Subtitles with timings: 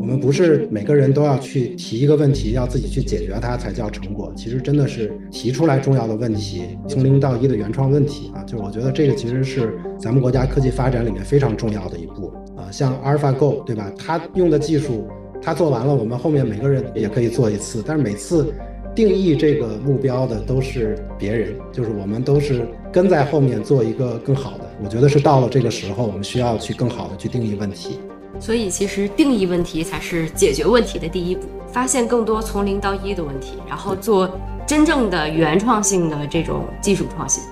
[0.00, 4.32] 我们不是每个人都要去提一个问题，要自己去解决它才叫成果。
[4.34, 12.70] 其实真的是提出来重要的问题，从零到一的原创问题啊，就是我觉得这个其实是咱们国家科技发展里面非常重要的一步啊。
[12.70, 13.92] 像 AlphaGo 对吧？
[13.98, 15.06] 它用的技术，
[15.42, 17.84] 它做完了，我们后面每个人也可以做一次。
[17.86, 18.50] 但是每次
[18.94, 24.64] 定义这个目标的都是别人，就是我们都是跟在后面做一个更好的。
[24.82, 27.98] 我觉得是到了这个时候，我们需要去更好的去定义问题。
[28.40, 31.42] 所以，其实定义问题才是解决问题的第一步。
[31.70, 34.30] 发现更多从零到一的问题，然后做
[34.66, 37.42] 真正的原创性的这种技术创新。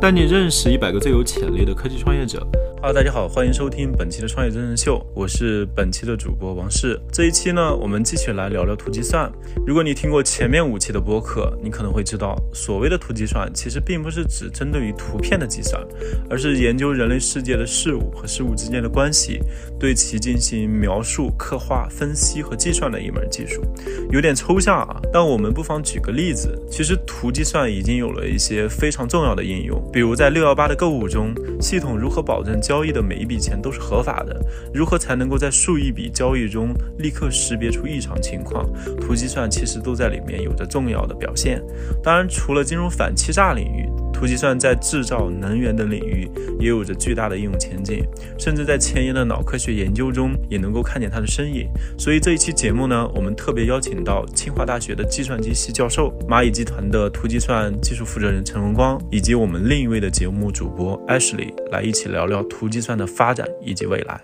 [0.00, 2.46] 带你认识一百个最有潜力的科技创业者。
[2.86, 6.96] 哈大家好，欢迎收听本期的创业真人秀，我是本期的主播王氏。
[7.10, 9.28] 这一期呢，我们继续来聊聊图计算。
[9.66, 15.84] 如果你听过前面五期的播客，你可能会知道，所谓的图计算其实并不是只针对于图片的计算，
[16.30, 19.40] 而是研究人类世界的事物和事物之间的关系，
[19.80, 23.64] 对其进行描述、刻画、分析和计算的一门技术。
[24.12, 26.56] 有点抽象啊，但我们不妨举个例子。
[26.70, 34.38] 其实图计算已经有了一些非常重要的应用，比如在六幺八的购物中，系统如何保证交交易的每一笔钱都是合法的？
[34.74, 38.70] 如何才能够在数亿笔交易中立刻识别出异常情况？
[39.00, 41.62] 图计算其实都在里面有着重要的表现。
[42.02, 43.88] 当然，除了金融反欺诈领域。
[44.12, 46.26] 图计算在制造、能源等领域
[46.58, 48.02] 也有着巨大的应用前景，
[48.38, 51.68] 甚至在前沿的脑科学研究中也能够看见它的身影。
[51.98, 64.18] 所以这一期节目呢，我们特别邀请到清华大学的计算机系教授、蚂蚁集团的图计算技术负责人陈荣光，以及我们另一位的节目主播 Ashley 来一起聊聊图计算的发展以及未来。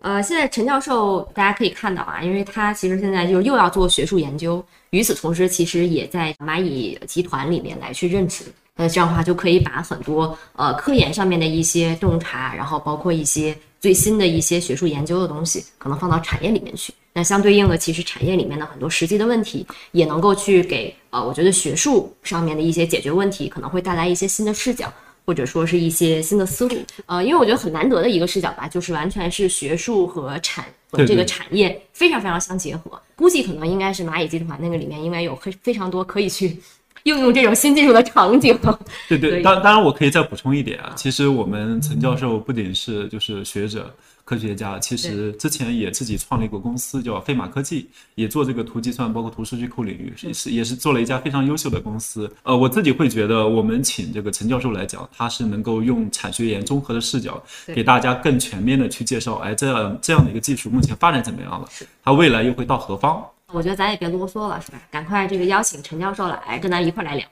[0.00, 8.44] 呃，现在陈教授大家可以看到啊，因为他其实现在就是又要做学术研究，与此同时，其实也在蚂蚁集团里面来去任职。
[8.74, 16.94] 那这样的话，就可以把很多呃科研上面的一些洞察，然后包括一些最新的一些学术研究的东西，可能放到产业里面去。
[17.12, 24.90] 那相对应的，其实产业里面的很多实际的问题，也能够去给呃，我觉得学术上面的一些解决问题，可能会带来一些新的视角，
[25.30, 26.76] 或者说是一些新的思路。
[27.06, 33.00] 呃，因为我觉得很难得的一个视角吧，就是完全是学术和产和这个产业非常非常相结合。
[33.14, 36.58] 估计可能应该是蚂蚁集团那个里面，应该有非非常多可以去。
[37.04, 38.58] 应用这种新技术的场景，
[39.08, 43.94] 对 对，当当然我可以再补充一点啊，其实我们陈教授不仅是就是学者、
[44.30, 52.32] 科学家，其实之前也自己创立过公司，叫飞马科技，也做这个图计算，包括图数据库领域，也是也是做了一家非常优秀的公司。
[52.44, 57.42] 呃，我自己会觉得，我们请这个陈教授来讲，他是能够用产学研综合的视角，
[57.74, 61.68] 给大家更全面的去介绍，哎，这样这样的一个技术目前发展怎么样了？
[62.04, 63.26] 它未来又会到何方？
[63.48, 64.80] 我觉得咱也别啰嗦了，是吧？
[64.92, 67.26] 赶快这个邀请陈教授来跟咱一块来聊。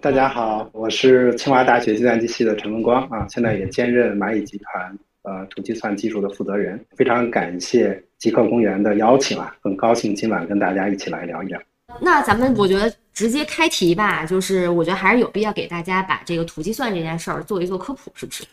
[0.00, 6.82] 大家好，我是清华大学计算机系的陈文光啊，现在也兼任蚂蚁集团呃图计算技术的负责人。
[6.96, 11.60] 非常感谢极客公园的邀请啊，很高兴今晚跟大家一起来聊一聊。
[12.00, 18.44] 那咱们我觉得直接开题吧，就是我觉得还是有必要给大家把这个图计算这件事儿做一做科普，是不是？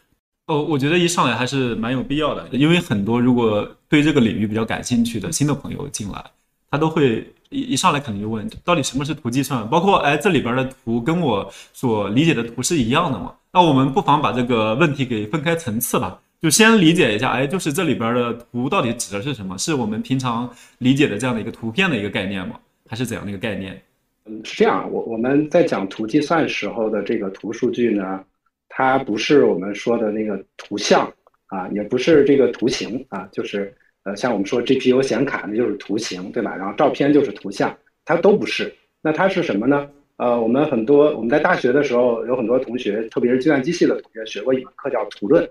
[0.47, 6.23] 哦，我觉得一上来还是蛮有必要的，因为很多如果对这个领域比较感兴趣的新的朋友进来。
[6.71, 9.65] 他都会一一上来肯定就问，到底什么是图计算？
[9.69, 13.31] 包括哎，这里边的图跟我所理解的图是一样的吗？
[13.53, 19.57] 那我们不妨把这个问题给分开层次吧，就先理解一下，哎，就是这里边的图到底指的是什么？
[19.57, 20.47] 是我们平常
[20.77, 22.59] 理解的这样的一个图片的一个概念吗？
[22.87, 23.81] 还是怎样的一个概念？
[24.25, 28.23] 嗯，是这样，我我们在讲图计算时候的这个图数据呢，
[28.69, 31.11] 它不是我们说的那个图像
[31.47, 33.73] 啊，也不是这个图形啊，就是。
[34.03, 36.55] 呃，像我们说 GPU 显卡，那就是图形，对吧？
[36.55, 37.75] 然后照片就是图像，
[38.05, 38.71] 它都不是。
[39.01, 39.89] 那它是什么呢？
[40.17, 45.43] 呃，我们很多我们在大学的时候，有很多同学，特别是计算机系的同学，学过一门课叫图论。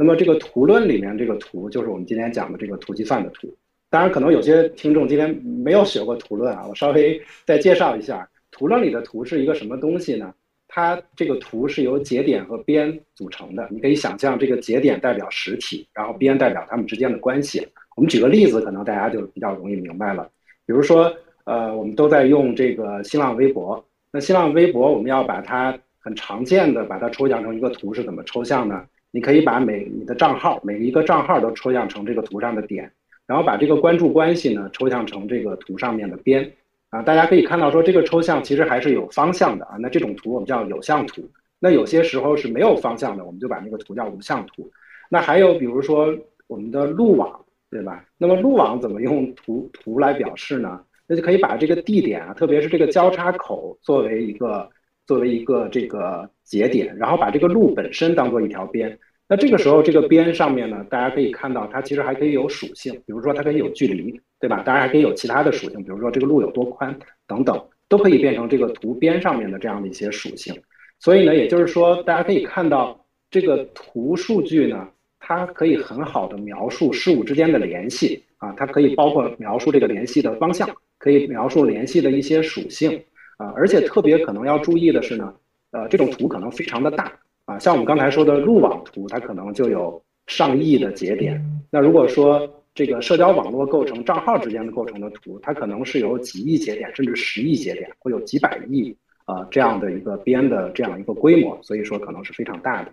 [0.00, 3.54] 那么这个图论里面这个图，就是我们今天讲的这个图计算的图。
[3.90, 10.32] 当然，可能有些听众今天没有学过图论啊，我稍微再介绍一下，图论里的图是一个什么东西呢？
[10.68, 13.68] 它这个图是由节点和边组成的。
[13.70, 17.60] 你可以想象，这个节点代表实体，然后边代表它们之间的关系。
[17.94, 20.26] 我们举个例子，可能大家就比较容易明白了。
[20.64, 21.14] 比如说，
[21.44, 23.84] 呃，我们都在用这个新浪微博。
[24.10, 28.82] 那新浪微博，我们要把它很常见的把它抽象成一个图是怎么抽象呢？
[29.10, 32.92] 你可以把每你的账号每一个账号都抽象成这个图上的点，
[33.26, 36.52] 然后把这个关注关系呢抽象成这个图上面的边。
[36.90, 39.76] 啊，大家可以看到说这个抽象其实还是有方向的啊。
[39.78, 41.22] 那这种图我们叫有向图。
[41.58, 44.70] 那有些时候是没有方向的，我们就把那个图叫无向图。
[45.08, 46.16] 那还有比如说
[46.46, 47.38] 我们的路网。
[47.72, 48.04] 对吧？
[48.18, 50.80] 那么路网怎么用图图来表示呢？
[51.06, 54.68] 那就可以把这个地点啊，特别是这个交叉口作为一个
[55.10, 58.96] 作为一个这个节点，然后把这个路本身当做一条边。
[59.28, 64.62] 那这个时候，这个边上面呢，大家可以看到，它其实还可以有属性，比如说它可以有距离，对吧？
[64.64, 66.96] 当然还可以有其他的属性，比如说这个路有多宽
[67.26, 70.54] 等等，都可以变成这个图边上面的这样的一些属性。
[71.00, 83.02] 所以呢，也就是说，大家可以看到这个图数据呢，它可以很好的描述事物之间的联系啊，它可以包括描述这个联系的方向，可以描述联系的一些属性
[83.40, 85.32] 啊，而且特别可能要注意的是呢，
[85.70, 87.10] 呃，这种图可能非常的大。
[87.46, 91.42] 啊，像我们刚才说的路网图，它可能就有上亿的节点。
[91.70, 98.94] 那如果说这个社交网络构成账号之间的构成的图，它可能是有几亿节点，甚至十亿节点，会有几百亿
[99.24, 102.92] 啊这样的一个边的这样一个规模，所以说可能是非常大的。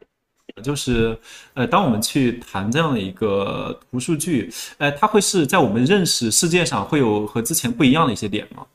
[0.64, 1.16] 就是
[1.54, 8.66] 呃，当我们去谈这样的一个图数据，呃，它会是在我们认识世界上会有和之前不一样的一些点吗？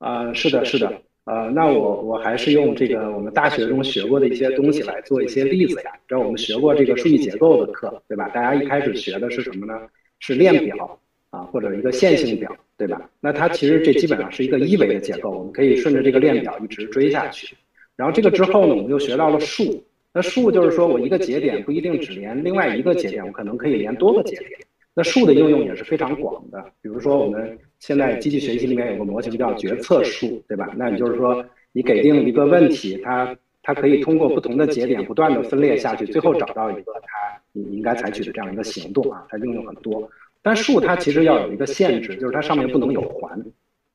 [0.00, 0.90] 啊，是的，是的。
[1.24, 5.92] 呃，那我我还是用这个我们大学中学过的一些东西来做一些例子呀。
[6.08, 8.28] 知道我们学过这个数据结构的课，对吧？
[8.30, 9.78] 大家一开始学的是什么呢？
[10.18, 10.98] 是链表
[11.28, 13.08] 啊，或者一个线性表，对吧？
[13.20, 17.54] 那它其实这基本上是一个一维的结构，我们可以顺着这个链表一直追下去。
[17.94, 19.84] 然后这个之后呢，我们就学到了数。
[20.12, 24.58] 那数就是说我一个节点不一定只连另外一个节点，我可能可以连多个节点。
[25.00, 30.68] 那数的应用也是非常广的，比如说我们现在机器学习里面有个模型叫决策树，对吧？
[30.76, 31.42] 那也就是说，
[31.72, 39.24] 你给定一个问题，它它可以通过不同的节点不断的分裂下去，最后找到一个它你应该采取的这样一个行动啊。
[39.30, 40.06] 它应用很多，
[40.42, 43.42] 但树它其实要有一个限制，就是它上面不能有环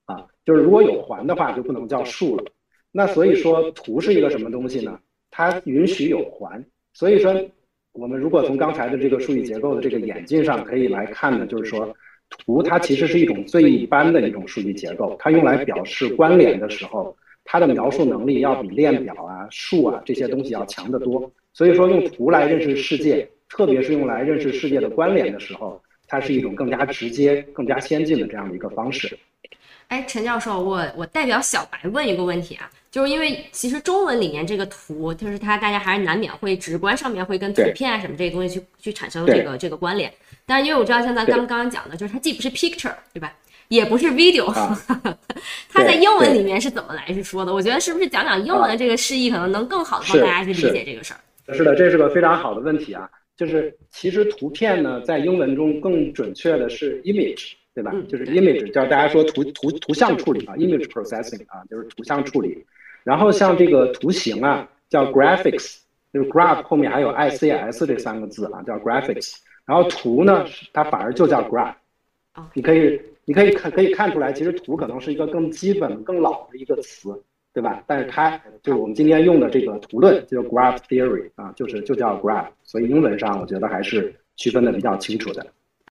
[0.05, 2.43] 啊，就是如果有环的话就不能叫树了。
[2.91, 4.99] 那所以说图是一个什么东西呢？
[5.29, 7.31] 它允许有环，所以说。
[7.95, 11.95] 我们如果从刚才的这个数据结构的这个演进上可以来看呢，就是说，
[12.29, 17.15] 图它其实是一种最一般的一种数据结构，它用来表示关联的时候，
[17.45, 21.31] 它的描述能力要比链表啊、数啊这些东西要强得多。
[21.53, 29.17] 所以说，用图来认识世界，特别是用来认识世界的关联的时候，它是一种更加直接、更加先进的这样的一个方式。
[29.87, 40.09] 哎，陈教授，我我代表小白问一个问题啊，就是因为其实中文里面这个图，就是它大家还是难免会直观上面会跟图片啊什么这些东西去去产生这个这个关联。
[40.45, 43.35] 但是因为我知道像咱刚刚刚讲的，就是它既不是 picture 对吧，
[43.67, 44.49] 也不是 video，
[45.67, 47.53] 它在英文里面是怎么来去说的？
[47.53, 51.53] 我觉得是不是讲讲英文的这个释义，可能能更好的帮大家去理解这个事儿。
[51.53, 57.55] 是的，这是个非常好的问题啊，就是其实图片呢，在英文中更准确的是 image。
[57.75, 57.93] 对吧？
[58.07, 62.65] 就是 image，叫大家说图图图像处理啊，image processing 啊，就是图像处理。
[63.05, 65.77] 然后像这个图形啊，叫 graphics，
[66.11, 69.37] 就是 graph 后面还有 i c s 这三个字啊，叫 graphics。
[69.65, 71.75] 然后图呢，它反而就叫 graph。
[72.53, 77.09] 你可以你可以看可以看出来，其实图可能是一个更基本、更老的一个词，
[77.53, 77.83] 对吧？
[77.87, 82.47] 但是它就是我们今天用的这个图论，就是 graph theory 啊，就是就叫 graph。
[82.63, 85.45] 所以英文上我觉得还是区分的比较清楚的。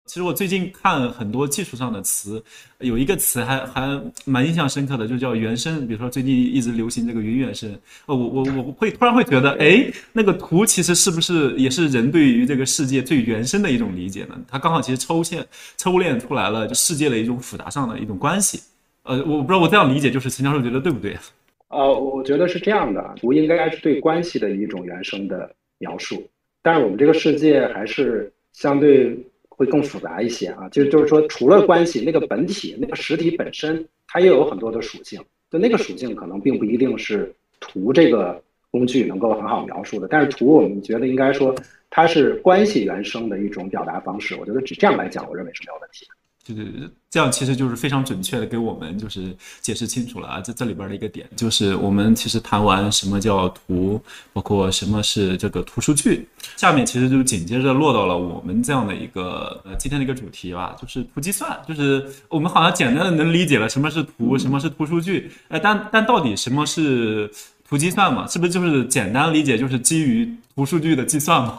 [0.05, 2.41] 其实我最近看很多技术上的词，
[2.77, 5.87] 有一个词还还蛮印象深刻的，就叫原生。
[5.87, 7.71] 比如说最近一直流行这个云原生，
[8.05, 14.39] 呃，我我我会突然会觉得，哎，那个图其实是不是也是人对于这个世界最原生的一种理解呢？
[14.47, 15.43] 它刚好其实抽现
[15.75, 18.61] 抽炼出来了世界的一种复杂上的一种关系。
[19.03, 21.17] 呃，我不知道我这样理解，就是陈教授觉得对不对？
[21.69, 26.23] 呃，我觉得是这样的，图应该是对关系的一种原生的描述，
[26.61, 29.17] 但是我们这个世界还是相对。
[29.57, 41.55] 会更复杂一些啊，就就是说，除了关系那个本体那个实体本身，它也有很多的属性，就那个属性可能并不一定是图这个工具能够很好描述的，但是图我们觉得应该说
[41.89, 46.11] 它是关系原生的一种表达方式，我觉得只这样来讲，我认为是没有问题的。
[46.45, 53.99] 对对对，这样其实就是非常准确的给我们就是解释清楚了啊，这这里边的一个点就是我们其实谈完什么叫图，
[54.31, 67.27] 包括什么是这个图数据，下面其实就紧接着落到了我们这样的一个呃今天的一个主题吧，就是图计算，就是我们好像简单的能理解了什么是图，什么是图数据，呃，但但到底什么是
[67.67, 68.27] 图计算嘛？
[68.27, 71.57] 是不是就是简单理解就是基于图数据的计算嘛？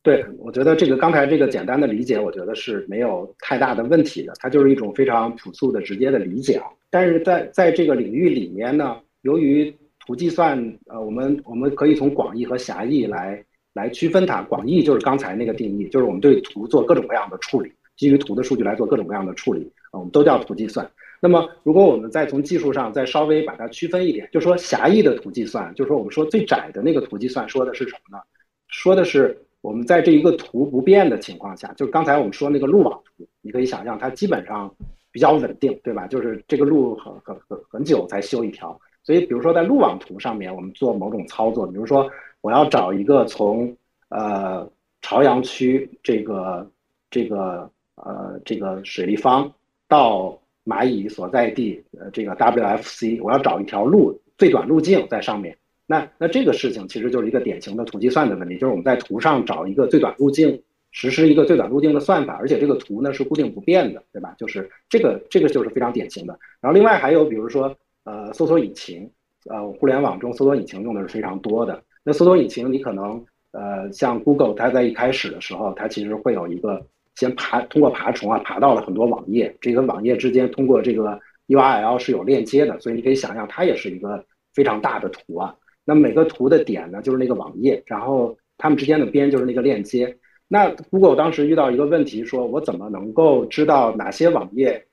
[0.00, 4.32] 对，我觉得这个刚才这个简单的理解，我觉得是没有太大的问题的。
[4.38, 6.66] 它就是一种非常朴素的、直接的理解啊。
[6.88, 14.40] 但是在在这个领域里面呢，由于图计算，呃，我们我们可以从广义和狭义来来区分它。
[14.42, 20.88] 广义就是刚才那个定义，就是我们对图做各种各样的处理，基于图的数据来做各种各样的处理啊，我们都叫图计算。
[21.20, 28.22] 那么，如果我们再从技术上再稍微把它区分一点，就说狭义的图计算，就是说我们说最窄的那个图计算，说的是什么呢？
[28.68, 29.36] 说的是。
[29.60, 34.72] 我们在这一个图不变的情况下，就刚才我们说那个路网图，你可以想象它基本上
[35.10, 36.06] 比较稳定，对吧？
[36.06, 42.08] 就是这个路很很很很久才修一条，所以比如说在路网图上面，我们做某种操作，比如说
[42.40, 43.76] 我要找一个从
[44.10, 46.70] 呃朝阳区这个
[47.10, 49.52] 这个呃这个水立方
[49.88, 55.56] 到蚂蚁所在地呃这个 WFC，我要找一条路最短路径在上面。
[55.90, 64.34] 那那这个事情其实就是一个典型的图计算的问题，就是我们在图上找一个最短路径，实施一个最短路径的算法，而且这个图呢是固定不变的，对吧？
[64.36, 66.38] 就是这个这个就是非常典型的。
[66.60, 69.10] 然后另外还有比如说呃搜索引擎，
[69.48, 71.82] 呃互联网中搜索引擎用的是非常多的。
[72.04, 85.54] 那搜索引擎你可能呃像 Google，它在一开始的时候，它其实会有一个先爬通过爬虫啊爬到了很多网页，这个网页之间通过这个 URL 是有链接的，所以你可以想象它也是一个非常大的图啊。
[85.88, 90.14] 那每个图的点呢，就是那个网页，然后它们之间的边就是那个链接。
[90.46, 94.84] 那 Google 当时遇到一个问题，说我怎么能够知道哪些网页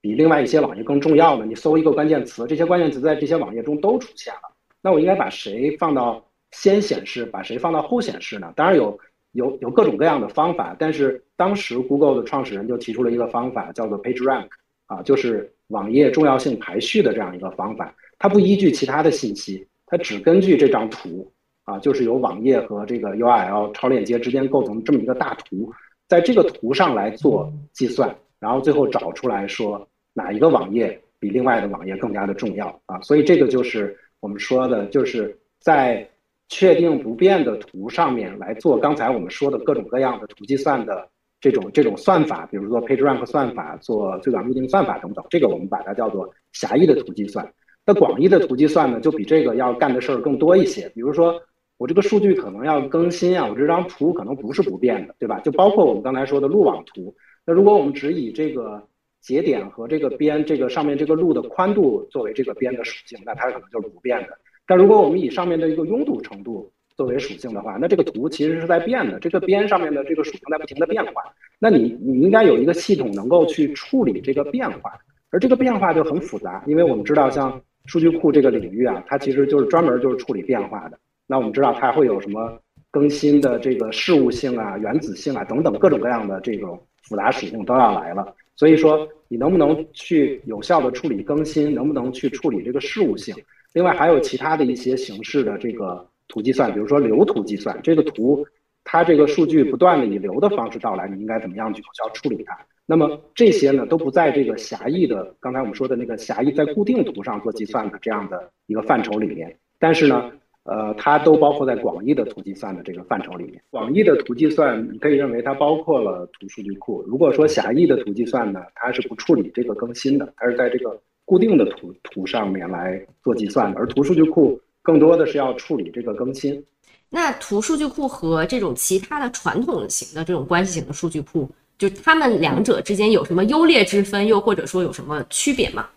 [0.00, 1.44] 比另外一些网页更重要呢？
[1.44, 4.50] 你搜一个关键词，这些关键词在这些网页中都出现了，
[4.80, 8.50] 那我应该把谁放到先显示，把谁放到后显示呢？
[8.56, 8.98] 当然有
[9.32, 14.48] 有有各种各样的方法，但是当时 Google 的创始人就提出了一个方法，叫做 PageRank，
[14.86, 19.66] 啊，就是网页重要性排序的这样一个方法，它不依据其他的信息。
[19.90, 21.30] 它只根据这张图
[21.64, 25.72] 啊，就是由网页和这个 URL 超链接之间构成这么一个大图，
[26.08, 33.00] 在这个图上来做计算，然后最后找出来说哪一个网页比另外的网页更加的重要啊。
[33.00, 36.08] 所以这个就是我们说的，就是在
[36.48, 41.06] 确定不变的图上面来做刚才我们说的各种各样的图计算的
[41.40, 47.52] 这种这种算法，比如说 PageRank 算法、做最短路径算法等等，这个我们把它叫做狭义的图计算。
[47.88, 50.90] 那广义的图计算呢，就比这个要干的事儿更多一些。
[50.90, 51.40] 比如说，
[51.78, 55.40] 我这个数据可能要更新啊，我这张图可能不是不变的，对吧？
[55.40, 57.16] 就包括我们刚才说的路网图。
[57.46, 58.86] 那如果我们只以这个
[59.22, 64.36] 节点和这个边，这个上面这个路的宽度作为这个边的属性，那它可能就是不变的。
[64.66, 71.22] 但如果我们以上面的一个拥堵程度作为属性的话，那这个图其实是在变的，这个边上面的这个属性在不停的变化。
[71.58, 74.92] 那你你应该有一个系统能够去处理这个变化，
[75.30, 77.58] 而这个变化就很复杂，因为我们知道像。
[77.88, 80.98] 数据库这个领域啊，它其实就是专门就是处理变化的。
[81.26, 82.56] 那我们知道它会有什么
[82.90, 88.34] 更新的这个事务性啊、原子性啊等等各种各样的这种复杂属性都要来了。
[88.56, 93.34] 所以说，你能不能去有效的处理更新，能不能去处理这个事务性？
[93.72, 98.44] 另外还有其他的一些形式的这个图计算，比如说流图计算，这个图
[98.84, 102.58] 它这个数据不断的以流的方式到来，你应该怎么样去有效处理它？
[102.90, 113.62] 那么这些呢，都不在这个狭义的刚才我们说的那个狭义在固定图上做计算的这样的一个范畴里面，但是呢，呃，它都包括在广义的图计算的这个范畴里面。
[113.68, 117.04] 广义的图计算，你可以认为它包括了图数据库。
[117.06, 126.64] 如果说狭义的图计算呢，它是不处理这个更新的，它是在这个固定的图图上面来做计算的，而图数据库更多的是要处理这个更新。
[127.10, 131.46] 那图数据库和这种其他的传统型的这种关系型的数据库。
[131.78, 135.88] 就他们两者之间有什么优劣之分，又或者说有什么区别吗？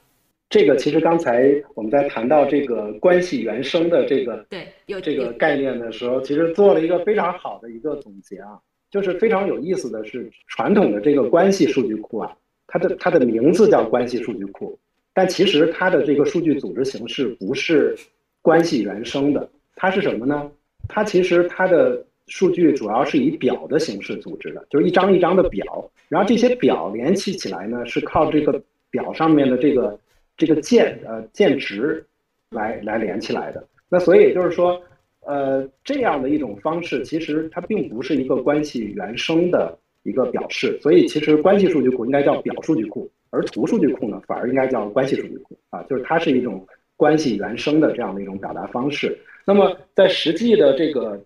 [0.47, 8.59] 这个其实刚才我们在谈到这个关系原生的这个对有这个概念的时候，其实做了一个非常好的一个总结啊，
[8.91, 12.31] 就是非常有意思的是，传统的这个关系数据库啊，
[12.67, 14.77] 它的它的名字叫关系数据库，
[15.13, 17.97] 但其实它的这个数据组织形式不是
[18.43, 20.51] 关系原生的，它是什么呢？
[20.87, 22.05] 它其实它的。
[22.27, 29.99] 数据主要是以表的形式组织的，就是一张一张的表，然后这些表联系起来呢，是靠这个表上面的这个
[30.37, 32.05] 这个键呃键值
[32.51, 33.67] 来来连起来的。
[33.89, 34.81] 那所以就是说，
[35.25, 40.79] 呃，这样的一种方式，其实它并不是一个关系原生的一个表示。
[40.81, 49.17] 所以其实关系数据库应该叫表数据库，而图数据库呢，反而应该叫关系数据库啊，就是它是一种关系原生的这样的一种表达方式。
[49.43, 51.21] 那么在实际的这个。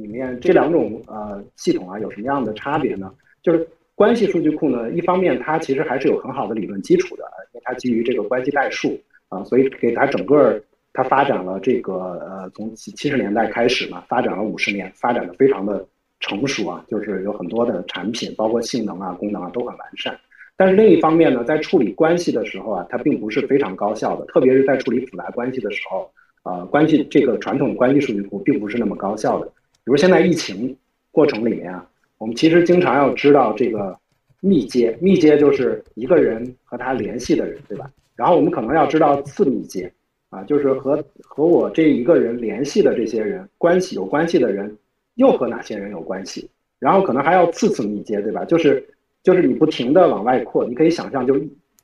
[0.00, 3.12] 里面这两种呃系统啊有什么样的差别呢？
[3.42, 10.60] 就是关系数据库呢，一方面它其实还是有很好的理论基础的，因为它基于这个关系代数啊，所以给它整个
[10.92, 15.86] 它发展了这个呃从七七十年代开始嘛，发展了五十年，发展的非常的
[16.18, 20.18] 成熟啊，就是有很多的产品，包括性能啊、功能啊都很完善。
[20.56, 26.10] 但是另一方面呢，在处理关系的时候啊，它并不是非常高效的，特别是在处理复杂关系的时候，
[26.42, 29.50] 呃，关系这个传统关系数据库并不是那么高效的。
[29.84, 30.76] 比如现在疫情
[31.10, 31.86] 过程里面啊，
[32.18, 33.96] 我们其实经常要知道这个
[34.40, 37.90] 密接，密接就是一个人和他联系的人，对吧？
[38.14, 39.90] 然后我们可能要知道次密接，
[40.28, 44.76] 啊，就是和和我这一个人联系的这些人关系有关系的人，
[45.14, 46.48] 又和哪些人有关系？
[46.78, 48.44] 然后可能还要次次密接，对吧？
[48.44, 48.86] 就是
[49.22, 51.38] 就是你不停的往外扩，你可以想象，就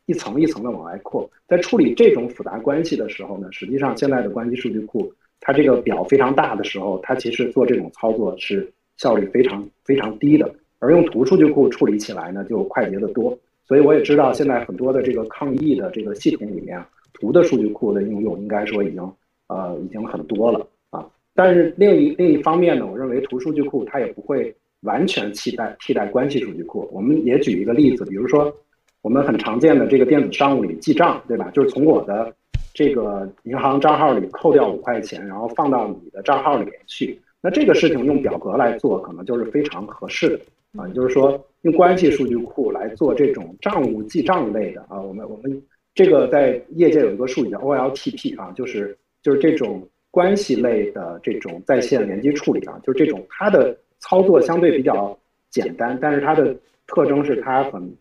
[0.05, 1.29] 一层一层的往外扩。
[1.49, 5.13] 在处理这种复杂关系的时候呢，实际上现在的关系数据库。
[5.41, 13.39] 它这个表非常大的时候，它其实做这种操作是效率非常非常低的，而用图数据库处理起来呢就快捷得多。
[13.65, 19.13] 所以我也知道现在很多的这个抗疫的这个系统里面，图的数据库的应用应该说已经
[19.49, 21.07] 呃已经很多了啊。
[21.35, 26.89] 但是另一另一方面呢，我认为图数据库它也不会完全替代替代关系数据库。
[26.93, 28.55] 我们也举一个例子，比如说
[29.03, 31.49] 我们很常见的这个电子商务里记账，对吧？
[31.55, 32.35] 就是从我的
[32.75, 37.17] 这个银行账号里扣掉五块钱，然后放到你的账号里面去。
[37.41, 40.89] 那这个事情用表格来做，可能就是非常合适的啊。
[40.89, 45.01] 也就是说，用关系数据库来做这种账务记账类的啊。
[45.01, 45.63] 我们我们
[45.95, 55.17] 这个在业界有一个术语叫 OLTP 啊，就是就是这种关系类的这种在线联机处理啊，就是这种它的操作相对比较
[55.49, 56.53] 简单，但是它的
[56.89, 57.97] 特征是它很。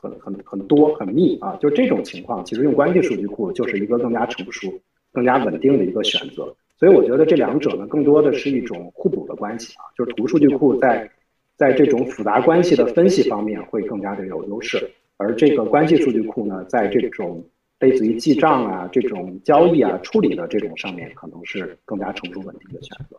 [0.00, 4.72] 很很很多很密啊，就这种情况，其实用关系数据库就是一个更加成熟、
[5.12, 6.54] 更加稳定的一个选择。
[6.78, 11.10] 所以我觉得这两者呢，更多的是一种互补的关系啊，就是图数据库在
[11.56, 17.44] 在这种复杂关系的分析方面会更加的有优势，而这个关系数据库呢，在这种
[17.80, 23.16] 类似于记账啊、这种交易啊处理的这种上面，可能是更加成熟稳定的选择。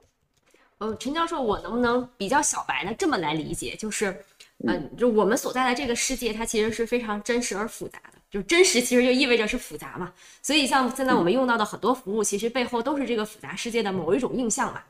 [0.79, 2.91] 呃，陈教授，我能不能比较小白呢？
[2.97, 4.15] 这么来理解，就是。
[4.67, 8.19] 嗯，就我们所在的这个世界，它其实是非常真实而复杂的。
[8.29, 10.13] 就真实其实就意味着是复杂嘛。
[10.41, 14.81] 所以像现在我们用到的很多服务，其实背后都是这个复杂世界的某一种印象嘛。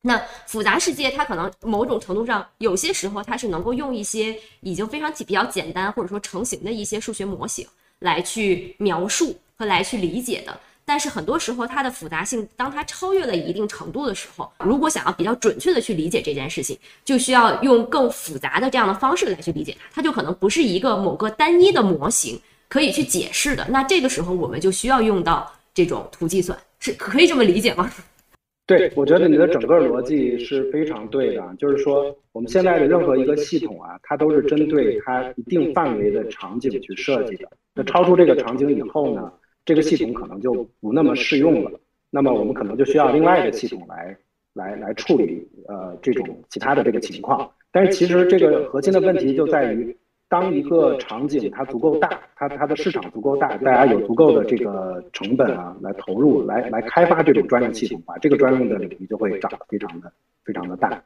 [0.00, 7.66] 那复杂世界它可能某种程度上，有些时候它是能够用一些已经非常简比较简单或者说成型的一些数学模型
[8.00, 10.58] 来去描述和来去理解的。
[10.92, 23.66] 但是很多时候，它的复杂性，当它超越了一定程度的时候，如果想要比较准确的去理解这件事情，就需要用更复杂的这样的方式来去理解它，它就可能不是一个某个单一的模型可以去解释的。
[23.70, 27.90] 那这个时候，我们就需要用到这种图计算，是可以这么理解吗？
[28.68, 31.42] 对，我觉得你的整个逻辑是非常对的。
[31.58, 37.48] 就是说，我们现在的任何一个系统啊，它都是针对它一定范围的场景去设计的。
[37.74, 39.32] 那超出这个场景以后呢？
[39.64, 41.70] 这个系统可能就不那么适用了，
[42.10, 44.16] 那么我们可能就需要另外一个系统来
[44.54, 47.48] 来来处理呃这种其他的这个情况。
[47.70, 49.96] 但是其实这个核心的问题就在于，
[50.28, 60.12] 当一个场景它足够大，它它的市场足够大，大家有足够的这个成本啊来投入来来开发这种专用系统，把这个专用的领域就会长得非常的
[60.44, 61.02] 非常的大。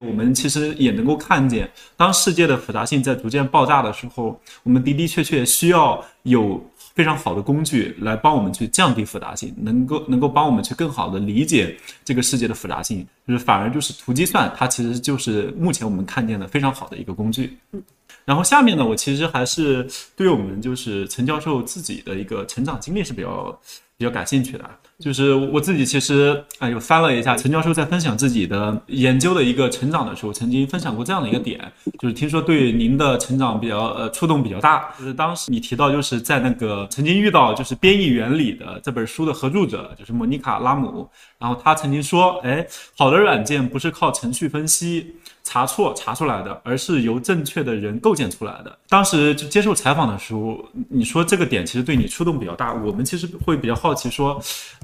[0.00, 6.60] 我们其实也能够看见，当世界的复杂性在逐渐爆炸的时候，我们的的确确需要有。
[6.98, 17.56] 非常好的工具来帮我们去降低复杂性，能够能够帮我们去更好的理解这个世界的复杂性，就是反而就是图计算，它其实就是目前我们看见的非常好的一个工具。
[17.70, 17.80] 嗯，
[18.24, 23.56] 然后下面呢，我其实还是对我们就是陈教授自己的一个成长经历是比较
[23.96, 24.68] 比较感兴趣的。
[25.02, 31.60] 就是我自己其实啊，有翻了一下陈教授在分享自己的研究的一个成长的时候，曾经分享过这样的一个点，
[32.00, 34.92] 就是听说对您的成长比较呃触动比较大。
[34.98, 41.08] 就是当时你提到就是在那个曾经遇到就是编译原理的这本书的合著者，就是莫妮卡拉姆，
[41.38, 45.14] 然后他曾经说，哎，好的软件不是靠程序分析。
[45.44, 48.78] 查错查出来的，而是由正确的人构建出来的。
[48.86, 52.74] 当时就接受采访的时候，你说这个点其实对你触动比较大。
[52.74, 54.38] 我们其实会比较好奇，说，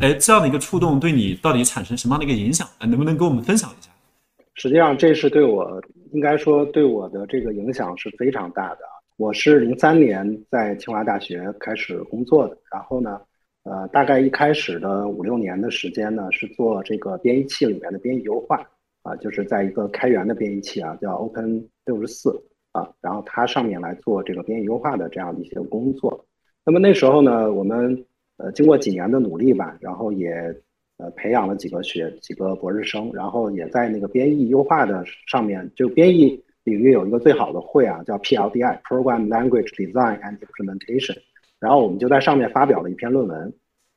[0.05, 2.69] 哎，这样的一个触动对你到底产生什么样的一个影响？
[2.81, 3.91] 能不能跟我们分享一下？
[4.53, 8.81] 实际上，这是对我应该说对我的这个影响是非常大的。
[9.17, 13.19] 我是零三年在清华大学开始工作的，然后呢，
[13.63, 18.61] 呃，大概一开始的五六年的时间呢，是做这个编译器里面的编译优化。
[19.05, 22.31] 啊，就是在一个开源的编译器啊，叫 Open 六十四
[22.73, 26.27] 啊，然后它上面来做这个编译优化的这样的一些工作。
[26.67, 28.05] 那么那时候呢，我们
[28.37, 30.31] 呃经过几年的努力吧，然后也
[30.99, 41.17] 呃培养了几个学几个博士生，然后也在那个编译优化的上面，就编译领域有一个最好的会啊，叫 PLDI（Program Language Design and Implementation）。
[41.61, 43.39] 然后我们就在上面发表了一篇论文，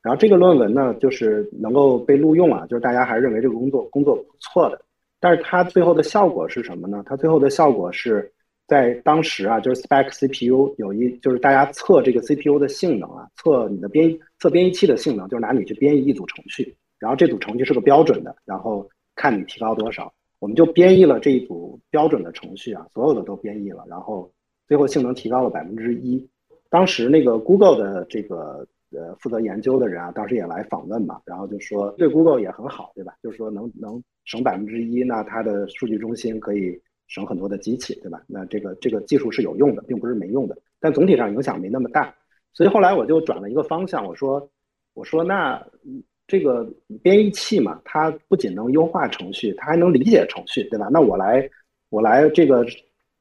[0.02, 4.80] 然后这个论文呢，就是能够被录用啊，就是大家还认为这个工作工作不错的。
[5.20, 7.02] 但是它最后的效果是什么呢？
[7.04, 8.30] 它最后的效果是
[8.68, 20.12] 在当时啊，就是 Spec CPU 有一，就是大家测这个 CPU 的性能啊，测你的编测编译器的性能，就是拿你去编译一组程序，然后这组程序是个标准的，然后看你提高多少。
[20.38, 24.30] 我们就编译了这一组标准的程序啊，所有的都编译了，然后
[24.68, 26.28] 最后性能提高了百分之一。
[26.68, 33.14] 当时那个 Google 的这个呃负责研究的人啊，当时也来访问嘛，然后就说对 Google 也很好，对吧？
[33.22, 34.02] 就是说能能。
[34.30, 36.78] 省百分之一，那它的数据中心可以
[37.08, 38.22] 省很多的机器，对吧？
[38.26, 42.14] 那这个这个技术是有用的，并不是没用的，但总体上影响没那么大。
[42.52, 44.48] 所以后来我就转了一个方向，我说，
[44.94, 45.64] 我说那
[46.26, 46.68] 这个
[47.02, 50.88] 编译器嘛，它不仅能优化程序，它还能理解程序，对吧？
[50.90, 51.48] 那我来
[51.90, 52.64] 我来这个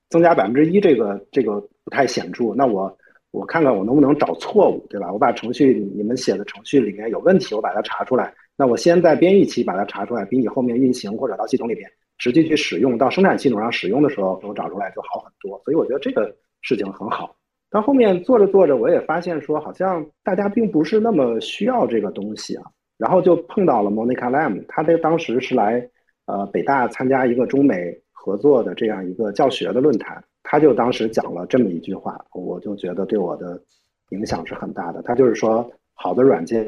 [0.09, 2.53] 增加百分之一，这个这个不太显著。
[2.55, 2.97] 那我
[3.31, 5.11] 我看看我能不能找错误，对吧？
[5.13, 8.33] 我把程序你们写的程序里面有问题，我把它查出来。
[8.57, 15.61] 那我先在编译期把它查出来，比你后面运行或者到系统里边实际去使用，到生产系统上使用的时候，能找出来就好很多。
[15.63, 17.35] 所以我觉得这个事情很好。
[17.69, 22.63] 到后面做着做着，我也发现说，好像大家并不是那么需要这个东西啊。
[22.97, 25.87] 然后就碰到了 Monica Lam，他的当时是来
[26.25, 33.61] 呃北大参加一个中美合作的这样一个教学的论坛，他就当时讲了这么一句话，我就觉得对我的
[34.09, 35.01] 影响是很大的。
[35.03, 36.67] 他就是说，好的软件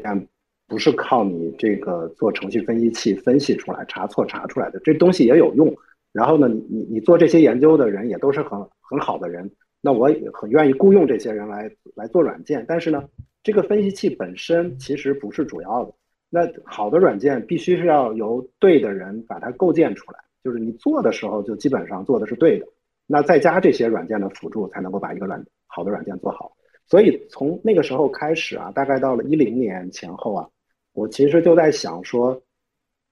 [0.70, 5.74] 不是靠你这个做程序分析器分析出来、查错查出来的，这东西也有用。
[6.12, 9.50] 然后呢，你你你做这些研究的人也都是很很好的人。
[9.82, 13.02] 那我也很愿意雇佣这些人来来做软件，但是呢，
[13.42, 15.92] 这个分析器本身其实不是主要的。
[16.28, 22.66] 那好的软件必须是要由对的人把它构建出来，就是你做的时候就基本上做的是对的，
[23.06, 26.52] 那再加这些软件的辅助，才能够把一个软好的软件做好。
[26.86, 30.48] 所以从那个时候开始啊，大概到了一零年前后啊，
[30.92, 32.40] 我其实就在想说，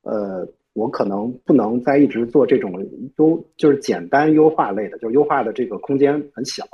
[0.02, 0.46] 呃。
[0.74, 2.72] 我可能不能再一直做这种
[3.16, 6.64] 优，就是简单优化类的，就是优化的这个空间很小，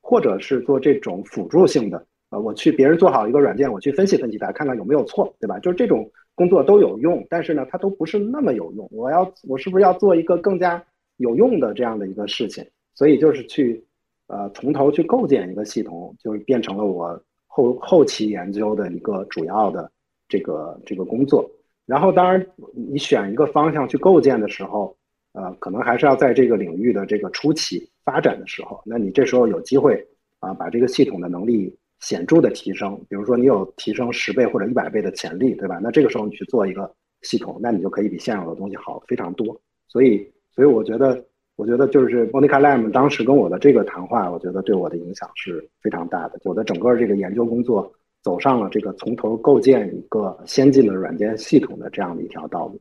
[0.00, 5.58] 或者是做这种辅助性的，呃，我去别人做好一个软件，我去分析分析它，看看有没有错，对吧？
[5.58, 8.88] 就是这种工作都有用，但是呢，它都不是那么有用。
[8.92, 10.82] 我要我是不是要做一个更加
[11.18, 12.66] 有用的这样的一个事情？
[12.94, 13.84] 所以就是去，
[14.28, 19.92] 呃，从头去构建一个系统，就是变成了我后后期研究的一个主要的
[20.30, 21.50] 这个这个工作。
[21.84, 24.96] 然后，当然，你选一个方向去构建的时候，
[25.32, 30.06] 呃，可能还是要在这个领域的这个初期发展的时候，那你这时候有机会
[30.38, 32.96] 啊，把这个系统的能力显著的提升。
[33.08, 35.80] 比如说，你有提升十倍或者一百倍的潜力，对吧？
[35.82, 36.88] 那这个时候你去做一个
[37.22, 39.60] 系统，那你就可以比现有的东西好非常多。
[39.88, 41.20] 所以，所以我觉得，
[41.56, 46.38] 我觉得就是 Monica Lam 当时跟我的这个谈话，我觉得对我的影响是非常大的。
[46.44, 47.92] 我的整个这个研究工作。
[48.22, 52.80] 走上了这个从头构建一个先进的软件系统的这样的一条道路。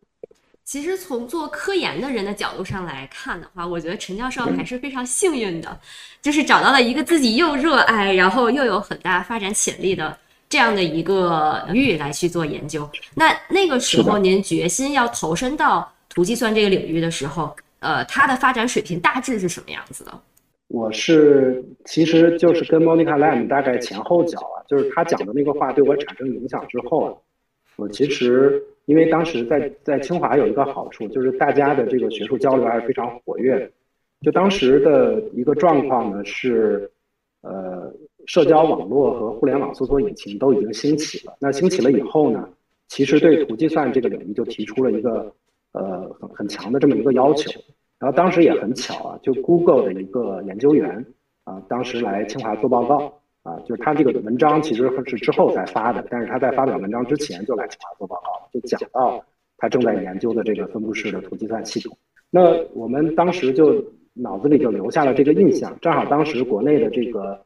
[0.65, 5.79] 其实从做科研的人的角度上来看的话，我觉得陈教授还是非常幸运的，
[6.21, 10.15] 就是找到了一个自己又热爱，然后又有很大发展潜力的
[10.47, 12.87] 这样的一个领域来去做研究。
[13.15, 20.21] 那那个时候您决心要投身到图计算这个领域的时候，呃，它的发展水平大致是什么样子的？
[20.69, 27.13] 我是其实就是跟 Monica Lam 大概前后脚啊，就是他讲的那个话对我产生影响之后啊，
[27.75, 33.69] 我其实因为当时在在清华有一个好处，就是大家的这个学术交流还是非常活跃。
[34.21, 36.91] 就当时的一个状况呢是，
[37.41, 37.91] 呃，
[38.25, 41.35] 社交网络和互联网搜索引擎都已经兴起了。
[41.39, 42.47] 那兴起了以后呢，
[42.89, 45.33] 其实对图计算这个领域就提出了一个
[45.71, 47.59] 呃很很强的这么一个要求。
[47.99, 51.05] 然后当时也很巧啊，就 Google 的一个研究员
[51.43, 53.11] 啊，当时来清华做报告
[53.43, 59.21] 啊，就是他这个文章其实是之后才发的，但是他在发表文章之前就来清华做报告，就讲到
[59.57, 61.97] 他正在研究的这个分布式的图计算系统。
[62.29, 62.41] 那
[62.73, 63.83] 我们当时就
[64.13, 67.37] 脑子里就留下了这个印象，正好当时国内的这个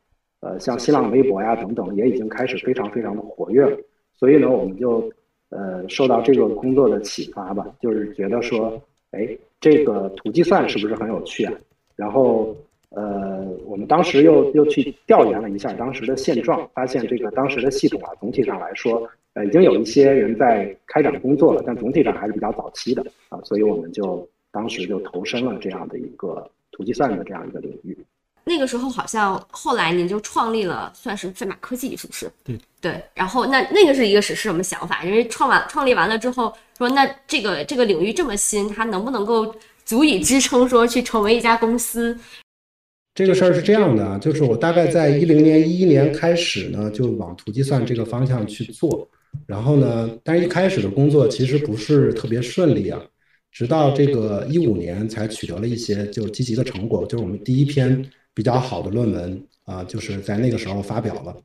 [0.41, 3.75] 呃像新浪微博呀等等也已经开始非常非常的活跃了，
[4.13, 5.11] 所以呢我们就
[5.49, 8.79] 呃受到这个工作的启发吧，就是觉得说。
[9.13, 11.54] 哎，这个图计算是不是很有趣啊？
[11.95, 12.56] 然后，
[12.89, 27.95] 呃，我们当时又又去调研了一下当时的现状，发现这个当时的系统啊，总体上来说，呃，已经有一些人在开展工作了，但总体上还是比较早期的啊，所以我们就当时就投身了这样的一个图计算的这样一个领域。
[28.45, 32.29] 那个时候好像后来您就创立了，算是飞马科技，是不是？
[32.43, 33.01] 对对。
[33.13, 35.01] 然后那那个是一个是什么想法？
[35.06, 42.17] 因为创完创立完了之后，说那这个这个领域这么新，它能不能够足以支撑说去成为一家公司？
[43.15, 49.08] 这个事儿是这样的啊，就是我大概在一零年一一年开始呢，就往图计算这个方向去做。
[49.47, 53.01] 然后呢，但是一开始的工作其实不是特别顺利啊，
[53.53, 58.06] 直到这个一五年才取得了一些就积极的成果，就是我们第一篇。
[58.34, 61.36] 比较好的论文啊，就是在那个时候发表了。